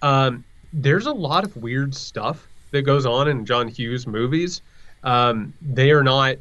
Um, 0.00 0.44
there's 0.72 1.06
a 1.06 1.12
lot 1.12 1.44
of 1.44 1.56
weird 1.56 1.94
stuff 1.94 2.48
that 2.70 2.82
goes 2.82 3.06
on 3.06 3.28
in 3.28 3.44
John 3.44 3.68
Hughes 3.68 4.06
movies. 4.06 4.62
Um, 5.04 5.52
they 5.60 5.90
are 5.90 6.02
not 6.02 6.36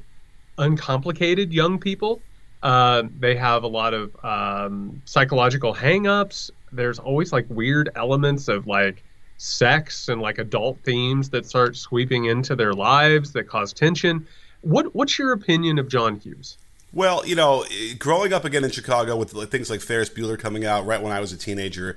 uncomplicated 0.57 1.51
young 1.53 1.77
people. 1.77 2.21
Uh, 2.63 3.03
they 3.19 3.35
have 3.35 3.63
a 3.63 3.67
lot 3.67 3.93
of 3.93 4.15
um, 4.23 5.01
psychological 5.05 5.73
hangups. 5.73 6.51
There's 6.71 6.99
always 6.99 7.33
like 7.33 7.45
weird 7.49 7.89
elements 7.95 8.47
of 8.47 8.67
like 8.67 9.03
sex 9.37 10.07
and 10.07 10.21
like 10.21 10.37
adult 10.37 10.77
themes 10.83 11.29
that 11.31 11.45
start 11.45 11.75
sweeping 11.75 12.25
into 12.25 12.55
their 12.55 12.73
lives 12.73 13.33
that 13.33 13.47
cause 13.47 13.73
tension. 13.73 14.27
What 14.61 14.93
what's 14.93 15.17
your 15.17 15.33
opinion 15.33 15.79
of 15.79 15.87
John 15.87 16.19
Hughes? 16.19 16.57
Well, 16.93 17.25
you 17.25 17.35
know, 17.35 17.65
growing 17.97 18.33
up 18.33 18.45
again 18.45 18.63
in 18.63 18.71
Chicago 18.71 19.15
with 19.15 19.31
things 19.49 19.69
like 19.69 19.81
Ferris 19.81 20.09
Bueller 20.09 20.37
coming 20.37 20.65
out 20.65 20.85
right 20.85 21.01
when 21.01 21.11
I 21.11 21.21
was 21.21 21.31
a 21.31 21.37
teenager, 21.37 21.95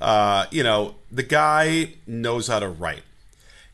uh, 0.00 0.46
you 0.50 0.62
know, 0.62 0.94
the 1.10 1.24
guy 1.24 1.94
knows 2.06 2.46
how 2.46 2.60
to 2.60 2.68
write. 2.68 3.02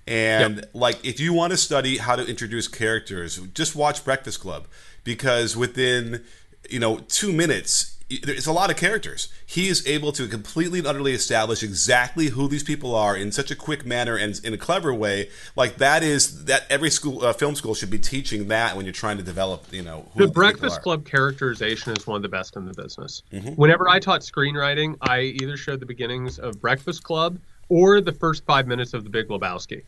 And 0.07 0.57
yep. 0.57 0.71
like, 0.75 1.05
if 1.05 1.21
you 1.21 1.33
want 1.33 1.53
to 1.53 1.57
study 1.57 1.99
how 1.99 2.17
to 2.17 2.27
introduce 2.27 2.67
characters, 2.69 3.39
just 3.55 3.77
watch 3.77 4.05
Breakfast 4.05 4.41
Club 4.41 4.67
because 5.05 5.57
within 5.57 6.25
you 6.69 6.79
know 6.79 6.99
two 7.09 7.33
minutes 7.33 7.93
it's 8.13 8.47
a 8.47 8.53
lot 8.53 8.71
of 8.71 8.77
characters. 8.77 9.29
He 9.47 9.69
is 9.69 9.87
able 9.87 10.13
to 10.13 10.29
completely 10.29 10.81
and 10.81 10.89
utterly 10.89 11.13
establish 11.13 11.63
exactly 11.63 12.27
who 12.27 12.49
these 12.49 12.63
people 12.63 12.95
are 12.95 13.17
in 13.17 13.33
such 13.33 13.51
a 13.51 13.57
quick 13.57 13.87
manner 13.87 14.17
and 14.17 14.39
in 14.45 14.53
a 14.53 14.59
clever 14.59 14.93
way. 14.93 15.31
Like 15.57 15.77
that 15.79 16.03
is 16.03 16.45
that 16.45 16.65
every 16.69 16.91
school, 16.91 17.25
uh, 17.25 17.33
film 17.33 17.55
school, 17.55 17.75
should 17.75 17.91
be 17.91 17.99
teaching 17.99 18.49
that 18.49 18.77
when 18.77 18.85
you're 18.85 18.93
trying 18.93 19.17
to 19.19 19.23
develop. 19.23 19.73
You 19.73 19.83
know, 19.83 20.07
the 20.17 20.29
Breakfast 20.29 20.83
Club 20.83 21.05
characterization 21.05 21.93
is 21.93 22.07
one 22.07 22.17
of 22.17 22.23
the 22.23 22.29
best 22.29 22.57
in 22.57 22.67
the 22.67 22.75
business. 22.75 23.23
Mm-hmm. 23.33 23.51
Whenever 23.51 23.89
I 23.89 23.99
taught 23.99 24.21
screenwriting, 24.21 24.97
I 25.01 25.21
either 25.21 25.57
showed 25.57 25.81
the 25.81 25.87
beginnings 25.87 26.39
of 26.39 26.61
Breakfast 26.61 27.03
Club 27.03 27.39
or 27.69 28.01
the 28.01 28.13
first 28.13 28.45
five 28.45 28.67
minutes 28.67 28.95
of 28.95 29.05
The 29.05 29.11
Big 29.11 29.29
Lebowski 29.29 29.83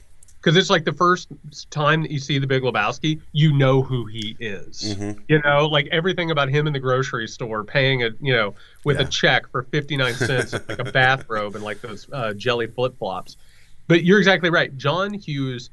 because 0.45 0.59
it's 0.59 0.69
like 0.69 0.85
the 0.85 0.93
first 0.93 1.29
time 1.71 2.03
that 2.03 2.11
you 2.11 2.19
see 2.19 2.39
the 2.39 2.47
Big 2.47 2.63
Lebowski, 2.63 3.19
you 3.33 3.57
know 3.57 3.81
who 3.81 4.05
he 4.05 4.37
is. 4.39 4.95
Mm-hmm. 4.95 5.21
You 5.29 5.41
know, 5.43 5.67
like 5.67 5.89
everything 5.91 6.31
about 6.31 6.51
him 6.51 6.67
in 6.67 6.75
the 6.75 6.79
grocery 6.79 7.27
store, 7.27 7.65
paying 7.65 8.03
a 8.03 8.11
you 8.21 8.35
know 8.35 8.55
with 8.85 8.99
yeah. 8.99 9.07
a 9.07 9.09
check 9.09 9.51
for 9.51 9.63
fifty 9.63 9.97
nine 9.97 10.15
cents, 10.15 10.53
like 10.53 10.79
a 10.79 10.85
bathrobe 10.85 11.55
and 11.55 11.65
like 11.65 11.81
those 11.81 12.07
uh, 12.13 12.35
jelly 12.35 12.67
flip 12.67 12.99
flops. 12.99 13.39
But 13.89 14.05
you're 14.05 14.19
exactly 14.19 14.51
right. 14.51 14.77
John 14.77 15.15
Hughes 15.15 15.71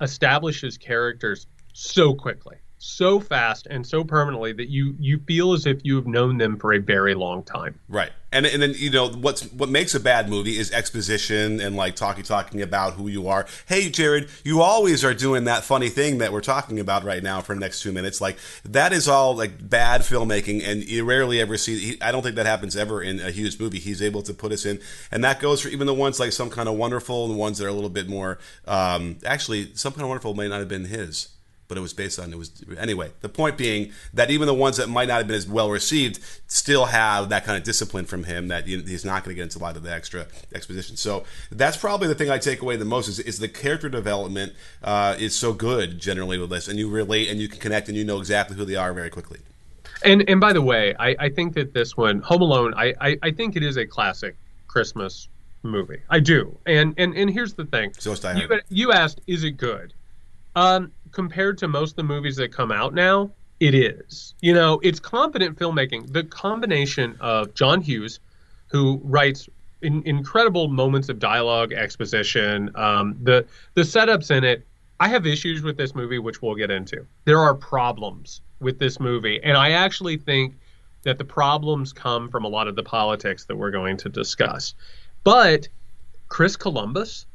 establishes 0.00 0.78
characters 0.78 1.46
so 1.74 2.14
quickly 2.14 2.56
so 2.84 3.18
fast 3.18 3.66
and 3.70 3.86
so 3.86 4.04
permanently 4.04 4.52
that 4.52 4.68
you 4.68 4.94
you 4.98 5.18
feel 5.26 5.52
as 5.52 5.66
if 5.66 5.80
you 5.84 5.96
have 5.96 6.06
known 6.06 6.36
them 6.38 6.58
for 6.58 6.74
a 6.74 6.78
very 6.78 7.14
long 7.14 7.42
time. 7.42 7.78
Right. 7.88 8.12
And 8.30 8.46
and 8.46 8.60
then 8.60 8.74
you 8.76 8.90
know 8.90 9.08
what's 9.08 9.44
what 9.52 9.68
makes 9.68 9.94
a 9.94 10.00
bad 10.00 10.28
movie 10.28 10.58
is 10.58 10.70
exposition 10.70 11.60
and 11.60 11.76
like 11.76 11.96
talking 11.96 12.24
talking 12.24 12.60
about 12.60 12.94
who 12.94 13.08
you 13.08 13.28
are. 13.28 13.46
Hey 13.66 13.88
Jared, 13.88 14.28
you 14.44 14.60
always 14.60 15.04
are 15.04 15.14
doing 15.14 15.44
that 15.44 15.64
funny 15.64 15.88
thing 15.88 16.18
that 16.18 16.32
we're 16.32 16.40
talking 16.40 16.78
about 16.78 17.04
right 17.04 17.22
now 17.22 17.40
for 17.40 17.54
the 17.54 17.60
next 17.60 17.80
2 17.82 17.92
minutes. 17.92 18.20
Like 18.20 18.38
that 18.64 18.92
is 18.92 19.08
all 19.08 19.34
like 19.34 19.68
bad 19.68 20.02
filmmaking 20.02 20.66
and 20.66 20.84
you 20.84 21.04
rarely 21.04 21.40
ever 21.40 21.56
see 21.56 21.96
I 22.02 22.12
don't 22.12 22.22
think 22.22 22.36
that 22.36 22.46
happens 22.46 22.76
ever 22.76 23.02
in 23.02 23.20
a 23.20 23.30
Hughes 23.30 23.58
movie. 23.58 23.78
He's 23.78 24.02
able 24.02 24.22
to 24.22 24.34
put 24.34 24.52
us 24.52 24.66
in 24.66 24.80
and 25.10 25.24
that 25.24 25.40
goes 25.40 25.62
for 25.62 25.68
even 25.68 25.86
the 25.86 25.94
ones 25.94 26.20
like 26.20 26.32
some 26.32 26.50
kind 26.50 26.68
of 26.68 26.74
wonderful 26.74 27.24
and 27.24 27.34
the 27.34 27.38
ones 27.38 27.58
that 27.58 27.64
are 27.64 27.68
a 27.68 27.72
little 27.72 27.88
bit 27.88 28.08
more 28.08 28.38
um 28.66 29.16
actually 29.24 29.74
some 29.74 29.92
kind 29.92 30.02
of 30.02 30.08
wonderful 30.08 30.34
may 30.34 30.48
not 30.48 30.58
have 30.58 30.68
been 30.68 30.84
his 30.84 31.33
but 31.68 31.78
it 31.78 31.80
was 31.80 31.92
based 31.92 32.18
on 32.18 32.32
it 32.32 32.38
was 32.38 32.62
anyway. 32.78 33.10
The 33.20 33.28
point 33.28 33.56
being 33.56 33.92
that 34.12 34.30
even 34.30 34.46
the 34.46 34.54
ones 34.54 34.76
that 34.76 34.88
might 34.88 35.08
not 35.08 35.18
have 35.18 35.26
been 35.26 35.36
as 35.36 35.48
well 35.48 35.70
received 35.70 36.20
still 36.46 36.86
have 36.86 37.28
that 37.30 37.44
kind 37.44 37.56
of 37.56 37.64
discipline 37.64 38.04
from 38.04 38.24
him 38.24 38.48
that 38.48 38.66
he's 38.66 39.04
not 39.04 39.24
going 39.24 39.34
to 39.34 39.36
get 39.36 39.44
into 39.44 39.58
a 39.58 39.62
lot 39.62 39.76
of 39.76 39.82
the 39.82 39.92
extra 39.92 40.26
exposition. 40.54 40.96
So 40.96 41.24
that's 41.50 41.76
probably 41.76 42.08
the 42.08 42.14
thing 42.14 42.30
I 42.30 42.38
take 42.38 42.62
away 42.62 42.76
the 42.76 42.84
most 42.84 43.08
is, 43.08 43.18
is 43.18 43.38
the 43.38 43.48
character 43.48 43.88
development 43.88 44.52
uh, 44.82 45.16
is 45.18 45.34
so 45.34 45.52
good 45.52 45.98
generally 45.98 46.38
with 46.38 46.50
this, 46.50 46.68
and 46.68 46.78
you 46.78 46.88
relate 46.88 47.28
and 47.28 47.40
you 47.40 47.48
can 47.48 47.60
connect 47.60 47.88
and 47.88 47.96
you 47.96 48.04
know 48.04 48.18
exactly 48.18 48.56
who 48.56 48.64
they 48.64 48.76
are 48.76 48.92
very 48.92 49.10
quickly. 49.10 49.40
And 50.04 50.28
and 50.28 50.40
by 50.40 50.52
the 50.52 50.62
way, 50.62 50.94
I, 50.98 51.16
I 51.18 51.28
think 51.30 51.54
that 51.54 51.72
this 51.72 51.96
one, 51.96 52.20
Home 52.20 52.42
Alone, 52.42 52.74
I, 52.74 52.94
I, 53.00 53.18
I 53.22 53.30
think 53.30 53.56
it 53.56 53.62
is 53.62 53.78
a 53.78 53.86
classic 53.86 54.36
Christmas 54.68 55.28
movie. 55.62 56.02
I 56.10 56.20
do. 56.20 56.56
And 56.66 56.94
and 56.98 57.14
and 57.14 57.30
here's 57.30 57.54
the 57.54 57.64
thing. 57.64 57.92
So 57.98 58.14
you, 58.32 58.60
you 58.68 58.92
asked, 58.92 59.20
is 59.26 59.44
it 59.44 59.52
good? 59.52 59.94
Um, 60.56 60.92
compared 61.14 61.58
to 61.58 61.68
most 61.68 61.92
of 61.92 61.96
the 61.96 62.04
movies 62.04 62.36
that 62.36 62.52
come 62.52 62.70
out 62.70 62.92
now, 62.92 63.30
it 63.60 63.74
is. 63.74 64.34
You 64.40 64.52
know, 64.52 64.80
it's 64.82 65.00
competent 65.00 65.58
filmmaking. 65.58 66.12
The 66.12 66.24
combination 66.24 67.16
of 67.20 67.54
John 67.54 67.80
Hughes, 67.80 68.20
who 68.66 69.00
writes 69.04 69.48
in, 69.80 70.02
incredible 70.06 70.68
moments 70.68 71.08
of 71.08 71.18
dialogue, 71.18 71.72
exposition, 71.72 72.70
um, 72.74 73.16
the 73.22 73.46
the 73.74 73.82
setups 73.82 74.30
in 74.30 74.44
it. 74.44 74.66
I 75.00 75.08
have 75.08 75.26
issues 75.26 75.62
with 75.62 75.76
this 75.76 75.94
movie, 75.94 76.18
which 76.18 76.40
we'll 76.40 76.54
get 76.54 76.70
into. 76.70 77.06
There 77.24 77.38
are 77.38 77.54
problems 77.54 78.42
with 78.60 78.78
this 78.78 79.00
movie, 79.00 79.40
and 79.42 79.56
I 79.56 79.70
actually 79.70 80.16
think 80.16 80.54
that 81.02 81.18
the 81.18 81.24
problems 81.24 81.92
come 81.92 82.30
from 82.30 82.44
a 82.44 82.48
lot 82.48 82.68
of 82.68 82.76
the 82.76 82.82
politics 82.82 83.44
that 83.46 83.56
we're 83.56 83.70
going 83.70 83.96
to 83.98 84.08
discuss. 84.08 84.74
But 85.22 85.68
Chris 86.28 86.56
Columbus. 86.56 87.26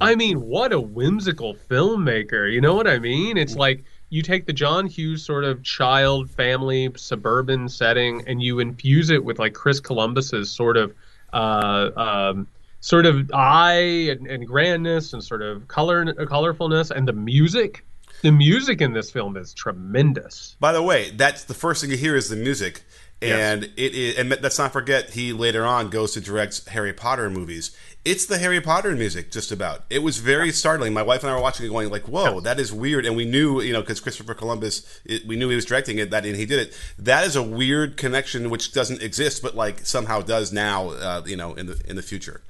I 0.00 0.14
mean, 0.14 0.42
what 0.42 0.72
a 0.72 0.80
whimsical 0.80 1.54
filmmaker. 1.54 2.52
You 2.52 2.60
know 2.60 2.74
what 2.74 2.86
I 2.86 2.98
mean? 2.98 3.36
It's 3.36 3.52
mm-hmm. 3.52 3.60
like 3.60 3.84
you 4.08 4.22
take 4.22 4.46
the 4.46 4.52
John 4.52 4.86
Hughes 4.86 5.24
sort 5.24 5.44
of 5.44 5.62
child, 5.62 6.30
family, 6.30 6.90
suburban 6.96 7.68
setting, 7.68 8.22
and 8.26 8.42
you 8.42 8.58
infuse 8.60 9.10
it 9.10 9.24
with 9.24 9.38
like 9.38 9.54
Chris 9.54 9.80
Columbus's 9.80 10.50
sort 10.50 10.76
of 10.76 10.94
uh, 11.32 11.90
um, 11.96 12.46
sort 12.80 13.06
of 13.06 13.30
eye 13.32 14.08
and, 14.10 14.26
and, 14.26 14.46
grandness 14.46 15.12
and 15.12 15.22
sort 15.22 15.42
of 15.42 15.66
color 15.68 16.04
colorfulness 16.04 16.90
and 16.90 17.06
the 17.06 17.12
music. 17.12 17.84
The 18.22 18.32
music 18.32 18.80
in 18.80 18.92
this 18.92 19.10
film 19.10 19.36
is 19.36 19.52
tremendous. 19.52 20.56
By 20.60 20.72
the 20.72 20.82
way, 20.82 21.10
that's 21.10 21.44
the 21.44 21.54
first 21.54 21.82
thing 21.82 21.90
you 21.90 21.96
hear 21.96 22.16
is 22.16 22.28
the 22.28 22.36
music. 22.36 22.82
And 23.22 23.62
yes. 23.62 23.72
it 23.76 23.94
is, 23.94 24.18
and 24.18 24.28
let's 24.28 24.58
not 24.58 24.72
forget, 24.72 25.10
he 25.10 25.32
later 25.32 25.64
on 25.64 25.88
goes 25.88 26.12
to 26.12 26.20
direct 26.20 26.68
Harry 26.68 26.92
Potter 26.92 27.30
movies. 27.30 27.76
It's 28.06 28.24
the 28.24 28.38
Harry 28.38 28.60
Potter 28.60 28.94
music, 28.94 29.32
just 29.32 29.50
about. 29.50 29.82
It 29.90 29.98
was 29.98 30.18
very 30.18 30.52
startling. 30.52 30.94
My 30.94 31.02
wife 31.02 31.24
and 31.24 31.32
I 31.32 31.34
were 31.34 31.42
watching 31.42 31.66
it, 31.66 31.70
going 31.70 31.90
like, 31.90 32.06
"Whoa, 32.06 32.38
that 32.38 32.60
is 32.60 32.72
weird." 32.72 33.04
And 33.04 33.16
we 33.16 33.24
knew, 33.24 33.60
you 33.60 33.72
know, 33.72 33.80
because 33.80 33.98
Christopher 33.98 34.32
Columbus, 34.32 35.00
it, 35.04 35.26
we 35.26 35.34
knew 35.34 35.48
he 35.48 35.56
was 35.56 35.64
directing 35.64 35.98
it, 35.98 36.10
that 36.10 36.24
and 36.24 36.36
he 36.36 36.46
did 36.46 36.60
it. 36.60 36.78
That 37.00 37.26
is 37.26 37.34
a 37.34 37.42
weird 37.42 37.96
connection 37.96 38.48
which 38.48 38.72
doesn't 38.72 39.02
exist, 39.02 39.42
but 39.42 39.56
like 39.56 39.84
somehow 39.84 40.20
does 40.20 40.52
now, 40.52 40.90
uh, 40.90 41.22
you 41.26 41.36
know, 41.36 41.54
in 41.54 41.66
the 41.66 41.82
in 41.84 41.96
the 41.96 42.02
future. 42.02 42.42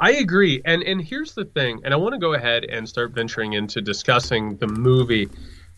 I 0.00 0.12
agree, 0.12 0.62
and 0.64 0.82
and 0.82 1.02
here's 1.02 1.34
the 1.34 1.44
thing, 1.44 1.82
and 1.84 1.92
I 1.92 1.98
want 1.98 2.14
to 2.14 2.18
go 2.18 2.32
ahead 2.32 2.64
and 2.64 2.88
start 2.88 3.12
venturing 3.12 3.52
into 3.52 3.82
discussing 3.82 4.56
the 4.56 4.68
movie. 4.68 5.28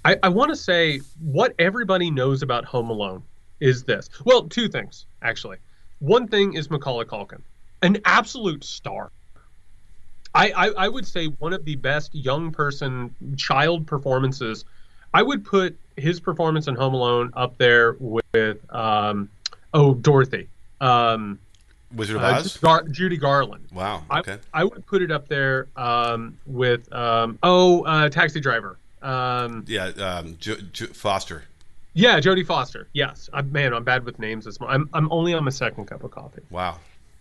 I, 0.05 0.19
I 0.23 0.29
want 0.29 0.50
to 0.50 0.57
say 0.57 1.00
what 1.19 1.52
everybody 1.59 2.12
knows 2.12 2.43
about 2.43 2.64
Home 2.67 2.90
Alone 2.90 3.25
is 3.59 3.83
this. 3.83 4.09
Well, 4.25 4.45
two 4.45 4.69
things 4.69 5.07
actually. 5.21 5.57
One 5.99 6.29
thing 6.29 6.55
is 6.55 6.71
Macaulay 6.71 7.07
Culkin, 7.07 7.43
an 7.83 7.99
absolute 8.05 8.65
star. 8.65 9.11
I, 10.35 10.51
I, 10.53 10.67
I 10.69 10.89
would 10.89 11.07
say 11.07 11.27
one 11.27 11.53
of 11.53 11.65
the 11.65 11.77
best 11.77 12.15
young 12.15 12.53
person 12.53 13.15
child 13.37 13.87
performances. 13.87 14.65
I 15.13 15.23
would 15.23 15.45
put 15.45 15.77
his 15.97 16.21
performance 16.21 16.69
in 16.69 16.77
Home 16.77 16.95
Alone 16.95 17.33
up 17.35 17.59
there 17.59 17.97
with 17.99 18.59
um, 18.73 19.29
oh 19.75 19.95
Dorothy. 19.95 20.49
Um, 20.81 21.39
Wizard 21.95 22.17
of 22.17 22.23
uh, 22.23 22.37
Oz? 22.37 22.57
Gar- 22.59 22.87
Judy 22.89 23.17
Garland. 23.17 23.67
Wow. 23.73 24.05
Okay. 24.11 24.39
I, 24.55 24.61
I 24.61 24.65
would 24.65 24.87
put 24.87 25.03
it 25.03 25.11
up 25.11 25.27
there 25.27 25.67
um, 25.77 26.39
with 26.47 26.91
um, 26.93 27.39
oh 27.43 27.83
uh, 27.83 28.09
Taxi 28.09 28.39
Driver. 28.41 28.79
Um, 29.03 29.65
yeah, 29.67 29.87
um, 29.87 30.37
Foster. 30.93 31.45
Yeah, 31.95 32.21
Jodie 32.21 32.47
Foster. 32.47 32.87
Yes, 32.93 33.29
I'm, 33.33 33.51
man, 33.51 33.75
I'm 33.75 33.83
bad 33.83 34.05
with 34.05 34.19
names. 34.21 34.45
This 34.45 34.59
I'm 34.61 34.89
I'm 34.93 35.11
only 35.11 35.35
on 35.35 35.43
my 35.43 35.51
second 35.51 35.87
cup 35.87 36.05
of 36.05 36.13
coffee. 36.13 36.43
Wow. 36.51 36.79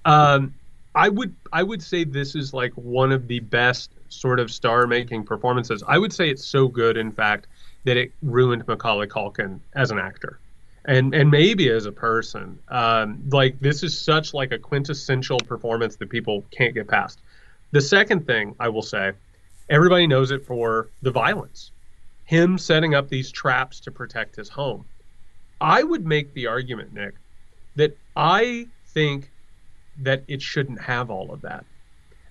Um, 0.09 0.55
I 0.95 1.07
would 1.07 1.35
I 1.53 1.61
would 1.61 1.83
say 1.83 2.03
this 2.03 2.35
is 2.35 2.51
like 2.51 2.73
one 2.73 3.11
of 3.11 3.27
the 3.27 3.39
best 3.41 3.91
sort 4.09 4.39
of 4.39 4.49
star 4.49 4.87
making 4.87 5.23
performances. 5.23 5.83
I 5.87 5.99
would 5.99 6.11
say 6.11 6.29
it's 6.29 6.45
so 6.45 6.67
good, 6.67 6.97
in 6.97 7.11
fact, 7.11 7.45
that 7.85 7.95
it 7.95 8.11
ruined 8.23 8.67
Macaulay 8.67 9.05
Culkin 9.05 9.59
as 9.75 9.91
an 9.91 9.99
actor, 9.99 10.39
and 10.85 11.13
and 11.13 11.29
maybe 11.29 11.69
as 11.69 11.85
a 11.85 11.91
person. 11.91 12.57
Um, 12.69 13.21
like 13.29 13.59
this 13.59 13.83
is 13.83 13.99
such 13.99 14.33
like 14.33 14.51
a 14.51 14.57
quintessential 14.57 15.37
performance 15.37 15.95
that 15.97 16.09
people 16.09 16.43
can't 16.49 16.73
get 16.73 16.87
past. 16.87 17.19
The 17.71 17.81
second 17.81 18.25
thing 18.25 18.55
I 18.59 18.69
will 18.69 18.81
say, 18.81 19.11
everybody 19.69 20.07
knows 20.07 20.31
it 20.31 20.43
for 20.43 20.89
the 21.03 21.11
violence 21.11 21.71
him 22.25 22.59
setting 22.59 22.93
up 22.93 23.09
these 23.09 23.31
traps 23.31 23.79
to 23.79 23.89
protect 23.89 24.35
his 24.35 24.49
home. 24.49 24.85
I 25.59 25.81
would 25.81 26.05
make 26.05 26.31
the 26.35 26.45
argument, 26.45 26.93
Nick, 26.93 27.15
that 27.75 27.97
I 28.15 28.67
think 28.85 29.31
that 30.03 30.23
it 30.27 30.41
shouldn't 30.41 30.81
have 30.81 31.09
all 31.09 31.31
of 31.31 31.41
that. 31.41 31.65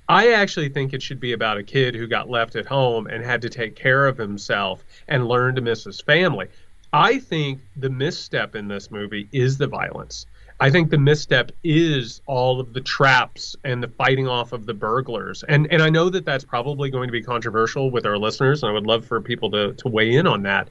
I 0.09 0.33
actually 0.33 0.71
think 0.71 0.95
it 0.95 1.03
should 1.03 1.21
be 1.21 1.33
about 1.33 1.59
a 1.59 1.63
kid 1.63 1.95
who 1.95 2.07
got 2.07 2.31
left 2.31 2.57
at 2.57 2.65
home 2.65 3.07
and 3.07 3.23
had 3.23 3.43
to 3.43 3.51
take 3.51 3.77
care 3.77 4.07
of 4.07 4.17
himself 4.17 4.85
and 5.07 5.29
learn 5.29 5.55
to 5.57 5.61
miss 5.61 5.85
his 5.85 6.01
family. 6.01 6.49
I 6.93 7.19
think 7.19 7.61
the 7.77 7.91
misstep 7.91 8.55
in 8.55 8.69
this 8.69 8.91
movie 8.91 9.29
is 9.33 9.59
the 9.59 9.67
violence. 9.67 10.25
I 10.61 10.71
think 10.71 10.91
the 10.91 10.99
misstep 10.99 11.53
is 11.63 12.21
all 12.27 12.59
of 12.59 12.73
the 12.73 12.81
traps 12.81 13.55
and 13.65 13.83
the 13.83 13.89
fighting 13.89 14.27
off 14.27 14.53
of 14.53 14.67
the 14.67 14.75
burglars. 14.75 15.45
And 15.49 15.71
and 15.71 15.83
I 15.83 15.91
know 15.91 16.09
that 16.09 16.25
that's 16.25 16.45
probably 16.45 16.91
going 16.91 17.07
to 17.07 17.13
be 17.13 17.23
controversial 17.23 17.91
with 17.91 18.07
our 18.07 18.19
listeners, 18.19 18.63
and 18.63 18.71
I 18.71 18.73
would 18.73 18.87
love 18.87 19.05
for 19.05 19.21
people 19.21 19.51
to 19.53 19.75
to 19.75 19.89
weigh 19.89 20.15
in 20.15 20.27
on 20.27 20.43
that. 20.43 20.69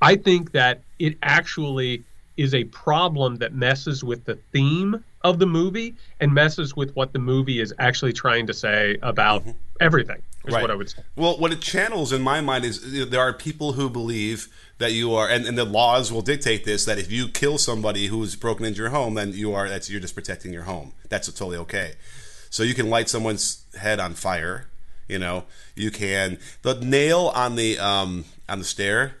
I 0.00 0.16
think 0.16 0.52
that 0.52 0.82
it 0.98 1.16
actually 1.22 2.04
is 2.36 2.54
a 2.54 2.64
problem 2.64 3.36
that 3.36 3.54
messes 3.54 4.04
with 4.04 4.24
the 4.24 4.36
theme 4.52 5.02
of 5.22 5.38
the 5.38 5.46
movie 5.46 5.94
and 6.20 6.32
messes 6.32 6.76
with 6.76 6.94
what 6.94 7.12
the 7.12 7.18
movie 7.18 7.60
is 7.60 7.74
actually 7.78 8.12
trying 8.12 8.46
to 8.46 8.54
say 8.54 8.96
about 9.02 9.42
mm-hmm. 9.42 9.52
everything. 9.80 10.22
Is 10.44 10.54
right. 10.54 10.62
what 10.62 10.70
I 10.70 10.76
would 10.76 10.88
say. 10.88 11.02
Well, 11.16 11.36
what 11.38 11.50
it 11.50 11.60
channels 11.60 12.12
in 12.12 12.22
my 12.22 12.40
mind 12.40 12.64
is 12.64 13.10
there 13.10 13.20
are 13.20 13.32
people 13.32 13.72
who 13.72 13.90
believe 13.90 14.48
that 14.78 14.92
you 14.92 15.12
are, 15.12 15.28
and, 15.28 15.44
and 15.44 15.58
the 15.58 15.64
laws 15.64 16.12
will 16.12 16.22
dictate 16.22 16.64
this 16.64 16.84
that 16.84 16.98
if 16.98 17.10
you 17.10 17.26
kill 17.26 17.58
somebody 17.58 18.06
who's 18.06 18.36
broken 18.36 18.64
into 18.64 18.78
your 18.78 18.90
home, 18.90 19.14
then 19.14 19.32
you 19.32 19.52
are 19.52 19.68
that's 19.68 19.90
you're 19.90 20.00
just 20.00 20.14
protecting 20.14 20.52
your 20.52 20.62
home. 20.62 20.92
That's 21.08 21.26
totally 21.32 21.56
okay. 21.58 21.94
So 22.50 22.62
you 22.62 22.74
can 22.74 22.88
light 22.88 23.08
someone's 23.08 23.64
head 23.76 23.98
on 23.98 24.14
fire. 24.14 24.68
You 25.08 25.18
know, 25.18 25.44
you 25.74 25.90
can 25.90 26.38
the 26.62 26.74
nail 26.74 27.32
on 27.34 27.56
the 27.56 27.78
um 27.80 28.24
on 28.48 28.60
the 28.60 28.64
stair. 28.64 29.16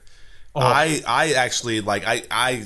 Oh. 0.56 0.60
I 0.60 1.02
I 1.06 1.34
actually 1.34 1.82
like 1.82 2.06
I 2.06 2.22
I 2.30 2.64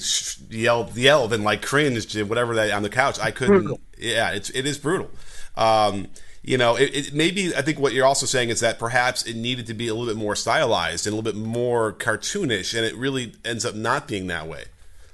yelled 0.49 0.97
yelled 0.97 1.32
and 1.32 1.42
like 1.42 1.61
cringed 1.61 2.20
whatever 2.23 2.54
that 2.54 2.70
on 2.70 2.85
the 2.85 2.88
couch. 2.88 3.18
I 3.18 3.32
couldn't. 3.32 3.62
Brutal. 3.62 3.80
Yeah, 3.99 4.30
it's 4.30 4.49
it 4.50 4.64
is 4.64 4.78
brutal. 4.78 5.11
Um, 5.56 6.06
you 6.42 6.56
know, 6.56 6.76
it, 6.76 6.94
it, 6.94 7.14
maybe 7.14 7.52
I 7.52 7.62
think 7.62 7.80
what 7.80 7.92
you're 7.92 8.06
also 8.06 8.26
saying 8.26 8.50
is 8.50 8.61
that 8.61 8.78
perhaps 8.78 9.26
it 9.26 9.35
needed 9.35 9.66
to 9.66 9.75
be 9.75 9.88
a 9.88 9.94
little 9.94 10.06
bit 10.06 10.16
more 10.16 10.37
stylized 10.37 11.09
and 11.09 11.12
a 11.12 11.16
little 11.16 11.32
bit 11.32 11.38
more 11.38 11.92
cartoonish, 11.92 12.76
and 12.76 12.87
it 12.87 12.94
really 12.94 13.35
ends 13.44 13.64
up 13.64 13.75
not 13.75 14.06
being 14.06 14.28
that 14.28 14.47
way. 14.47 14.66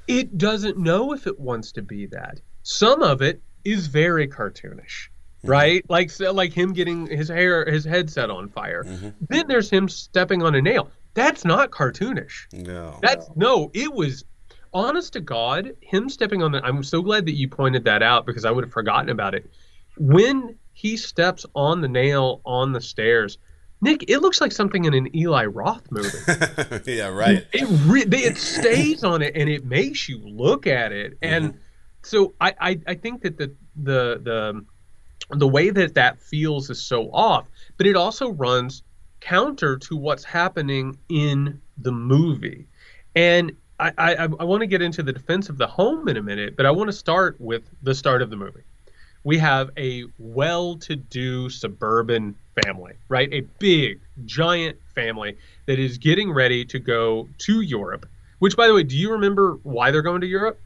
It 0.07 0.37
doesn't 0.37 0.77
know 0.77 1.15
if 1.15 1.27
it 1.27 1.41
wants 1.41 1.73
to 1.73 1.83
be 1.83 2.05
that. 2.09 2.41
Some 2.63 3.03
of 3.03 3.23
it 3.23 3.41
is 3.65 3.87
very 3.87 4.29
cartoonish, 4.29 5.09
mm-hmm. 5.09 5.49
right? 5.49 5.85
Like 5.89 6.11
so, 6.11 6.31
like 6.31 6.53
him 6.53 6.75
getting 6.75 7.07
his 7.07 7.29
hair, 7.29 7.65
his 7.65 7.87
head 7.87 8.11
set 8.11 8.29
on 8.29 8.51
fire. 8.51 8.85
Mm-hmm. 8.85 9.09
Then 9.31 9.49
there's 9.49 9.71
him 9.71 9.89
stepping 9.89 10.43
on 10.43 10.55
a 10.55 10.61
nail. 10.61 10.91
That's 11.17 11.47
not 11.47 11.71
cartoonish. 11.71 12.53
No, 12.53 12.99
that's 13.01 13.29
no. 13.35 13.71
It 13.73 13.93
was 13.93 14.25
honest 14.75 15.15
to 15.15 15.21
God, 15.21 15.73
him 15.81 16.11
stepping 16.11 16.43
on 16.43 16.53
the. 16.53 16.63
I'm 16.63 16.85
so 16.85 17.01
glad 17.01 17.25
that 17.25 17.33
you 17.33 17.49
pointed 17.49 17.85
that 17.85 18.03
out 18.03 18.27
because 18.27 18.45
I 18.45 18.51
would 18.51 18.65
have 18.65 18.73
forgotten 18.73 19.09
about 19.09 19.35
it. 19.35 19.51
When 19.97 20.59
he 20.75 20.99
steps 20.99 21.47
on 21.55 21.81
the 21.81 21.89
nail 21.89 22.43
on 22.45 22.73
the 22.73 22.81
stairs. 22.83 23.39
Nick, 23.81 24.09
it 24.09 24.19
looks 24.19 24.41
like 24.41 24.53
something 24.53 24.85
in 24.85 24.95
an 24.95 25.15
Eli 25.15 25.47
Roth 25.47 25.91
movie. 25.91 26.19
yeah, 26.93 27.09
right. 27.09 27.47
It 27.53 27.67
re- 27.85 28.05
it 28.07 28.37
stays 28.37 29.05
on 29.05 29.23
it 29.23 29.37
and 29.37 29.49
it 29.49 29.65
makes 29.65 30.09
you 30.09 30.19
look 30.19 30.67
at 30.67 30.93
it, 30.93 31.19
and 31.23 31.51
mm-hmm. 31.51 31.59
so 32.03 32.35
I, 32.41 32.55
I 32.61 32.81
I 32.87 32.95
think 32.95 33.23
that 33.23 33.39
the 33.39 33.55
the 33.75 34.21
the 34.23 34.65
the 35.37 35.49
way 35.49 35.71
that 35.71 35.95
that 35.95 36.21
feels 36.21 36.71
is 36.71 36.83
so 36.83 37.11
off, 37.11 37.47
but 37.77 37.87
it 37.87 37.97
also 37.97 38.33
runs 38.33 38.83
counter 39.27 39.77
to 39.77 39.97
what's 39.97 40.25
happening 40.25 40.97
in 41.09 41.61
the 41.79 41.93
movie, 41.93 42.67
and 43.15 43.53
I 43.79 43.93
I, 43.99 44.13
I 44.23 44.45
want 44.45 44.61
to 44.61 44.67
get 44.67 44.83
into 44.83 45.03
the 45.03 45.13
defense 45.13 45.49
of 45.49 45.59
the 45.59 45.67
home 45.67 46.09
in 46.09 46.17
a 46.17 46.23
minute, 46.23 46.57
but 46.57 46.67
I 46.67 46.71
want 46.71 46.89
to 46.89 46.93
start 46.93 47.41
with 47.41 47.63
the 47.83 47.95
start 47.95 48.23
of 48.23 48.31
the 48.31 48.37
movie 48.37 48.63
we 49.27 49.39
have 49.39 49.71
a 49.77 50.05
well 50.21 50.77
to 50.77 50.95
do 50.95 51.51
suburban 51.51 52.37
family, 52.63 52.93
right? 53.09 53.29
A 53.33 53.41
big 53.59 53.99
giant 54.25 54.79
family 54.95 55.37
that 55.67 55.81
is 55.81 55.99
getting 55.99 56.31
ready 56.31 56.65
to 56.67 56.79
go 56.79 57.29
to 57.39 57.61
Europe. 57.61 58.09
Which, 58.39 58.57
by 58.57 58.69
the 58.69 58.75
way, 58.75 58.85
do 58.85 58.97
you 58.97 59.11
remember 59.11 59.55
why 59.65 59.91
they're 59.91 60.03
going 60.03 60.21
to 60.21 60.29
Europe? 60.29 60.61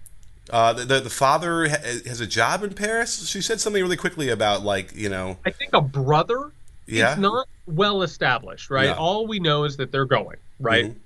Uh, 0.50 0.75
the, 0.75 0.85
the, 0.85 1.00
the 1.00 1.11
father 1.11 1.69
has 1.69 2.21
a 2.21 2.26
job 2.26 2.62
in 2.62 2.75
Paris. 2.75 3.26
She 3.26 3.40
said 3.40 3.62
something 3.62 3.83
really 3.83 3.97
quickly 3.97 4.29
about 4.29 4.62
like 4.62 4.95
you 4.95 5.09
know. 5.09 5.38
I 5.47 5.50
think 5.52 5.73
a 5.73 5.81
brother. 5.81 6.52
Yeah. 6.90 7.12
It's 7.12 7.20
not 7.20 7.49
well 7.66 8.02
established, 8.02 8.70
right? 8.70 8.88
All 8.97 9.26
we 9.26 9.38
know 9.38 9.64
is 9.64 9.76
that 9.78 9.92
they're 9.92 10.04
going, 10.04 10.37
right? 10.59 10.87
Mhm. 10.87 10.97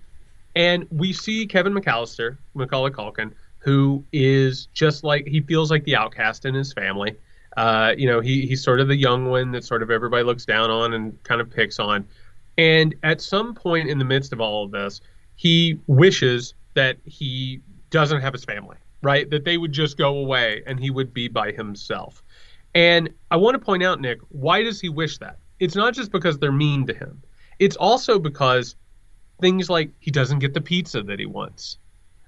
And 0.56 0.86
we 0.90 1.12
see 1.12 1.46
Kevin 1.46 1.74
McAllister, 1.74 2.36
Macaulay 2.54 2.90
Culkin, 2.90 3.32
who 3.58 4.04
is 4.12 4.66
just 4.72 5.04
like 5.04 5.26
he 5.26 5.40
feels 5.40 5.70
like 5.70 5.84
the 5.84 5.96
outcast 5.96 6.44
in 6.44 6.54
his 6.54 6.72
family. 6.72 7.16
Uh, 7.56 7.94
you 7.96 8.06
know, 8.06 8.20
he 8.20 8.46
he's 8.46 8.62
sort 8.62 8.80
of 8.80 8.88
the 8.88 8.96
young 8.96 9.26
one 9.26 9.52
that 9.52 9.64
sort 9.64 9.82
of 9.82 9.90
everybody 9.90 10.22
looks 10.24 10.44
down 10.44 10.70
on 10.70 10.92
and 10.92 11.20
kind 11.24 11.40
of 11.40 11.50
picks 11.50 11.78
on. 11.78 12.04
And 12.56 12.94
at 13.02 13.20
some 13.20 13.54
point 13.54 13.88
in 13.88 13.98
the 13.98 14.04
midst 14.04 14.32
of 14.32 14.40
all 14.40 14.64
of 14.64 14.70
this, 14.70 15.00
he 15.36 15.78
wishes 15.86 16.54
that 16.74 16.96
he 17.04 17.60
doesn't 17.90 18.20
have 18.20 18.32
his 18.32 18.44
family, 18.44 18.76
right? 19.02 19.28
That 19.30 19.44
they 19.44 19.56
would 19.56 19.72
just 19.72 19.96
go 19.96 20.18
away 20.18 20.62
and 20.66 20.78
he 20.78 20.90
would 20.90 21.12
be 21.12 21.28
by 21.28 21.52
himself. 21.52 22.22
And 22.74 23.10
I 23.30 23.36
want 23.36 23.54
to 23.54 23.58
point 23.58 23.82
out, 23.82 24.00
Nick, 24.00 24.18
why 24.30 24.62
does 24.62 24.80
he 24.80 24.88
wish 24.88 25.18
that? 25.18 25.38
It's 25.60 25.76
not 25.76 25.94
just 25.94 26.10
because 26.10 26.38
they're 26.38 26.52
mean 26.52 26.86
to 26.86 26.94
him. 26.94 27.22
It's 27.58 27.76
also 27.76 28.18
because 28.18 28.76
things 29.40 29.70
like 29.70 29.90
he 30.00 30.10
doesn't 30.10 30.40
get 30.40 30.54
the 30.54 30.60
pizza 30.60 31.02
that 31.02 31.18
he 31.18 31.26
wants, 31.26 31.78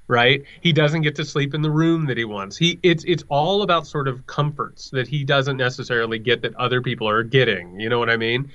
right? 0.08 0.44
He 0.60 0.72
doesn't 0.72 1.02
get 1.02 1.14
to 1.16 1.24
sleep 1.24 1.54
in 1.54 1.62
the 1.62 1.70
room 1.70 2.06
that 2.06 2.16
he 2.16 2.24
wants. 2.24 2.56
He 2.56 2.78
it's 2.82 3.04
it's 3.04 3.24
all 3.28 3.62
about 3.62 3.86
sort 3.86 4.08
of 4.08 4.26
comforts 4.26 4.90
that 4.90 5.08
he 5.08 5.24
doesn't 5.24 5.56
necessarily 5.56 6.18
get 6.18 6.42
that 6.42 6.54
other 6.56 6.80
people 6.80 7.08
are 7.08 7.22
getting. 7.22 7.78
You 7.80 7.88
know 7.88 7.98
what 7.98 8.10
I 8.10 8.16
mean? 8.16 8.50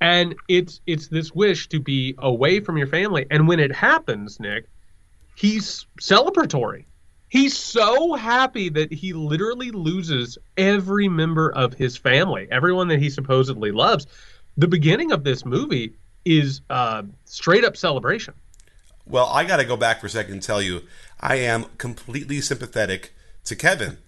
And 0.00 0.34
it's 0.48 0.80
it's 0.86 1.08
this 1.08 1.32
wish 1.32 1.68
to 1.68 1.80
be 1.80 2.14
away 2.18 2.60
from 2.60 2.76
your 2.76 2.86
family. 2.86 3.26
And 3.30 3.48
when 3.48 3.60
it 3.60 3.74
happens, 3.74 4.38
Nick, 4.40 4.66
he's 5.36 5.86
celebratory. 6.00 6.84
He's 7.36 7.54
so 7.54 8.14
happy 8.14 8.70
that 8.70 8.90
he 8.90 9.12
literally 9.12 9.70
loses 9.70 10.38
every 10.56 11.06
member 11.06 11.52
of 11.52 11.74
his 11.74 11.94
family, 11.94 12.48
everyone 12.50 12.88
that 12.88 12.98
he 12.98 13.10
supposedly 13.10 13.72
loves. 13.72 14.06
The 14.56 14.66
beginning 14.66 15.12
of 15.12 15.22
this 15.22 15.44
movie 15.44 15.92
is 16.24 16.62
uh, 16.70 17.02
straight 17.26 17.62
up 17.62 17.76
celebration. 17.76 18.32
Well, 19.04 19.26
I 19.26 19.44
got 19.44 19.58
to 19.58 19.66
go 19.66 19.76
back 19.76 20.00
for 20.00 20.06
a 20.06 20.08
second 20.08 20.32
and 20.32 20.42
tell 20.42 20.62
you, 20.62 20.84
I 21.20 21.36
am 21.36 21.66
completely 21.76 22.40
sympathetic 22.40 23.12
to 23.44 23.54
Kevin. 23.54 23.98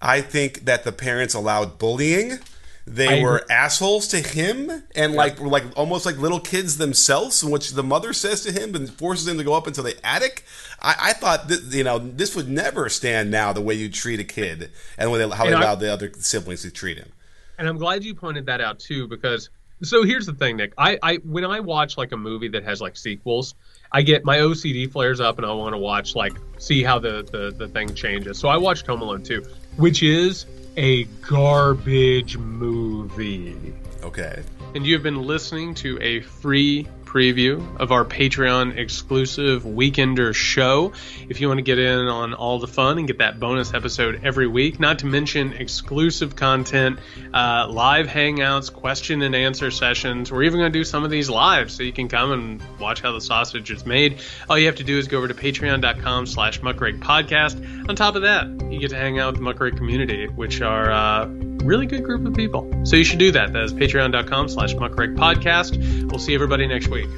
I 0.00 0.22
think 0.22 0.64
that 0.64 0.84
the 0.84 0.92
parents 0.92 1.34
allowed 1.34 1.76
bullying. 1.76 2.38
They 2.86 3.20
I 3.20 3.22
were 3.22 3.36
agree. 3.38 3.54
assholes 3.54 4.08
to 4.08 4.18
him, 4.20 4.82
and 4.96 5.14
like 5.14 5.38
were 5.38 5.48
like 5.48 5.64
almost 5.76 6.04
like 6.04 6.16
little 6.18 6.40
kids 6.40 6.78
themselves, 6.78 7.44
which 7.44 7.70
the 7.72 7.82
mother 7.84 8.12
says 8.12 8.42
to 8.42 8.50
him 8.52 8.74
and 8.74 8.90
forces 8.90 9.28
him 9.28 9.38
to 9.38 9.44
go 9.44 9.54
up 9.54 9.68
into 9.68 9.82
the 9.82 9.94
attic. 10.04 10.44
I, 10.80 10.96
I 11.00 11.12
thought 11.12 11.46
that 11.48 11.62
you 11.70 11.84
know 11.84 11.98
this 11.98 12.34
would 12.34 12.48
never 12.48 12.88
stand 12.88 13.30
now 13.30 13.52
the 13.52 13.60
way 13.60 13.74
you 13.74 13.88
treat 13.88 14.18
a 14.18 14.24
kid 14.24 14.70
and 14.98 15.14
the 15.14 15.18
they, 15.18 15.28
how 15.36 15.44
they 15.44 15.52
And 15.52 15.56
I- 15.56 15.62
allowed 15.62 15.76
the 15.80 15.92
other 15.92 16.10
siblings 16.18 16.62
to 16.62 16.72
treat 16.72 16.98
him. 16.98 17.12
and 17.58 17.68
I'm 17.68 17.78
glad 17.78 18.02
you 18.02 18.14
pointed 18.16 18.46
that 18.46 18.60
out 18.60 18.80
too, 18.80 19.06
because 19.06 19.48
so 19.84 20.02
here's 20.04 20.26
the 20.26 20.34
thing, 20.34 20.56
Nick. 20.56 20.72
I, 20.78 20.98
I 21.02 21.14
when 21.24 21.44
I 21.44 21.60
watch 21.60 21.96
like 21.96 22.10
a 22.12 22.16
movie 22.16 22.48
that 22.48 22.64
has 22.64 22.80
like 22.80 22.96
sequels, 22.96 23.54
I 23.92 24.02
get 24.02 24.24
my 24.24 24.38
OCD 24.38 24.90
flares 24.90 25.20
up 25.20 25.38
and 25.38 25.46
I 25.46 25.52
want 25.52 25.72
to 25.74 25.78
watch 25.78 26.16
like 26.16 26.32
see 26.58 26.82
how 26.82 26.98
the, 26.98 27.22
the 27.30 27.54
the 27.56 27.68
thing 27.68 27.94
changes. 27.94 28.38
So 28.38 28.48
I 28.48 28.56
watched 28.56 28.86
Home 28.88 29.02
Alone 29.02 29.22
2, 29.22 29.40
which 29.76 30.02
is 30.02 30.46
a 30.76 31.04
garbage 31.04 32.36
movie. 32.38 33.74
Okay. 34.02 34.42
And 34.74 34.86
you 34.86 34.94
have 34.94 35.02
been 35.02 35.22
listening 35.22 35.74
to 35.76 35.98
a 36.00 36.20
free 36.20 36.88
preview 37.12 37.78
of 37.78 37.92
our 37.92 38.04
Patreon 38.04 38.78
exclusive 38.78 39.64
Weekender 39.64 40.34
show. 40.34 40.92
If 41.28 41.40
you 41.40 41.48
want 41.48 41.58
to 41.58 41.62
get 41.62 41.78
in 41.78 42.08
on 42.08 42.32
all 42.32 42.58
the 42.58 42.66
fun 42.66 42.98
and 42.98 43.06
get 43.06 43.18
that 43.18 43.38
bonus 43.38 43.74
episode 43.74 44.20
every 44.24 44.46
week, 44.46 44.80
not 44.80 45.00
to 45.00 45.06
mention 45.06 45.52
exclusive 45.52 46.36
content, 46.36 46.98
uh, 47.34 47.66
live 47.68 48.06
hangouts, 48.06 48.72
question 48.72 49.20
and 49.22 49.34
answer 49.34 49.70
sessions. 49.70 50.32
We're 50.32 50.44
even 50.44 50.60
going 50.60 50.72
to 50.72 50.78
do 50.78 50.84
some 50.84 51.04
of 51.04 51.10
these 51.10 51.28
live 51.28 51.70
so 51.70 51.82
you 51.82 51.92
can 51.92 52.08
come 52.08 52.32
and 52.32 52.62
watch 52.78 53.02
how 53.02 53.12
the 53.12 53.20
sausage 53.20 53.70
is 53.70 53.84
made. 53.84 54.20
All 54.48 54.58
you 54.58 54.66
have 54.66 54.76
to 54.76 54.84
do 54.84 54.96
is 54.96 55.06
go 55.06 55.18
over 55.18 55.28
to 55.28 55.34
patreon.com 55.34 56.26
slash 56.26 56.60
muckrake 56.60 57.00
podcast. 57.00 57.88
On 57.88 57.96
top 57.96 58.16
of 58.16 58.22
that, 58.22 58.46
you 58.72 58.78
get 58.78 58.90
to 58.90 58.96
hang 58.96 59.18
out 59.18 59.34
with 59.34 59.44
the 59.44 59.52
muckrake 59.52 59.76
community, 59.76 60.28
which 60.28 60.62
are 60.62 60.90
uh, 60.90 61.26
really 61.62 61.86
good 61.86 62.04
group 62.04 62.26
of 62.26 62.34
people. 62.34 62.70
So 62.84 62.96
you 62.96 63.04
should 63.04 63.18
do 63.18 63.32
that. 63.32 63.52
That 63.52 63.64
is 63.64 63.72
patreon.com 63.72 64.48
slash 64.48 64.74
muckrake 64.74 65.16
podcast. 65.16 66.10
We'll 66.10 66.18
see 66.18 66.34
everybody 66.34 66.66
next 66.66 66.88
week. 66.88 67.08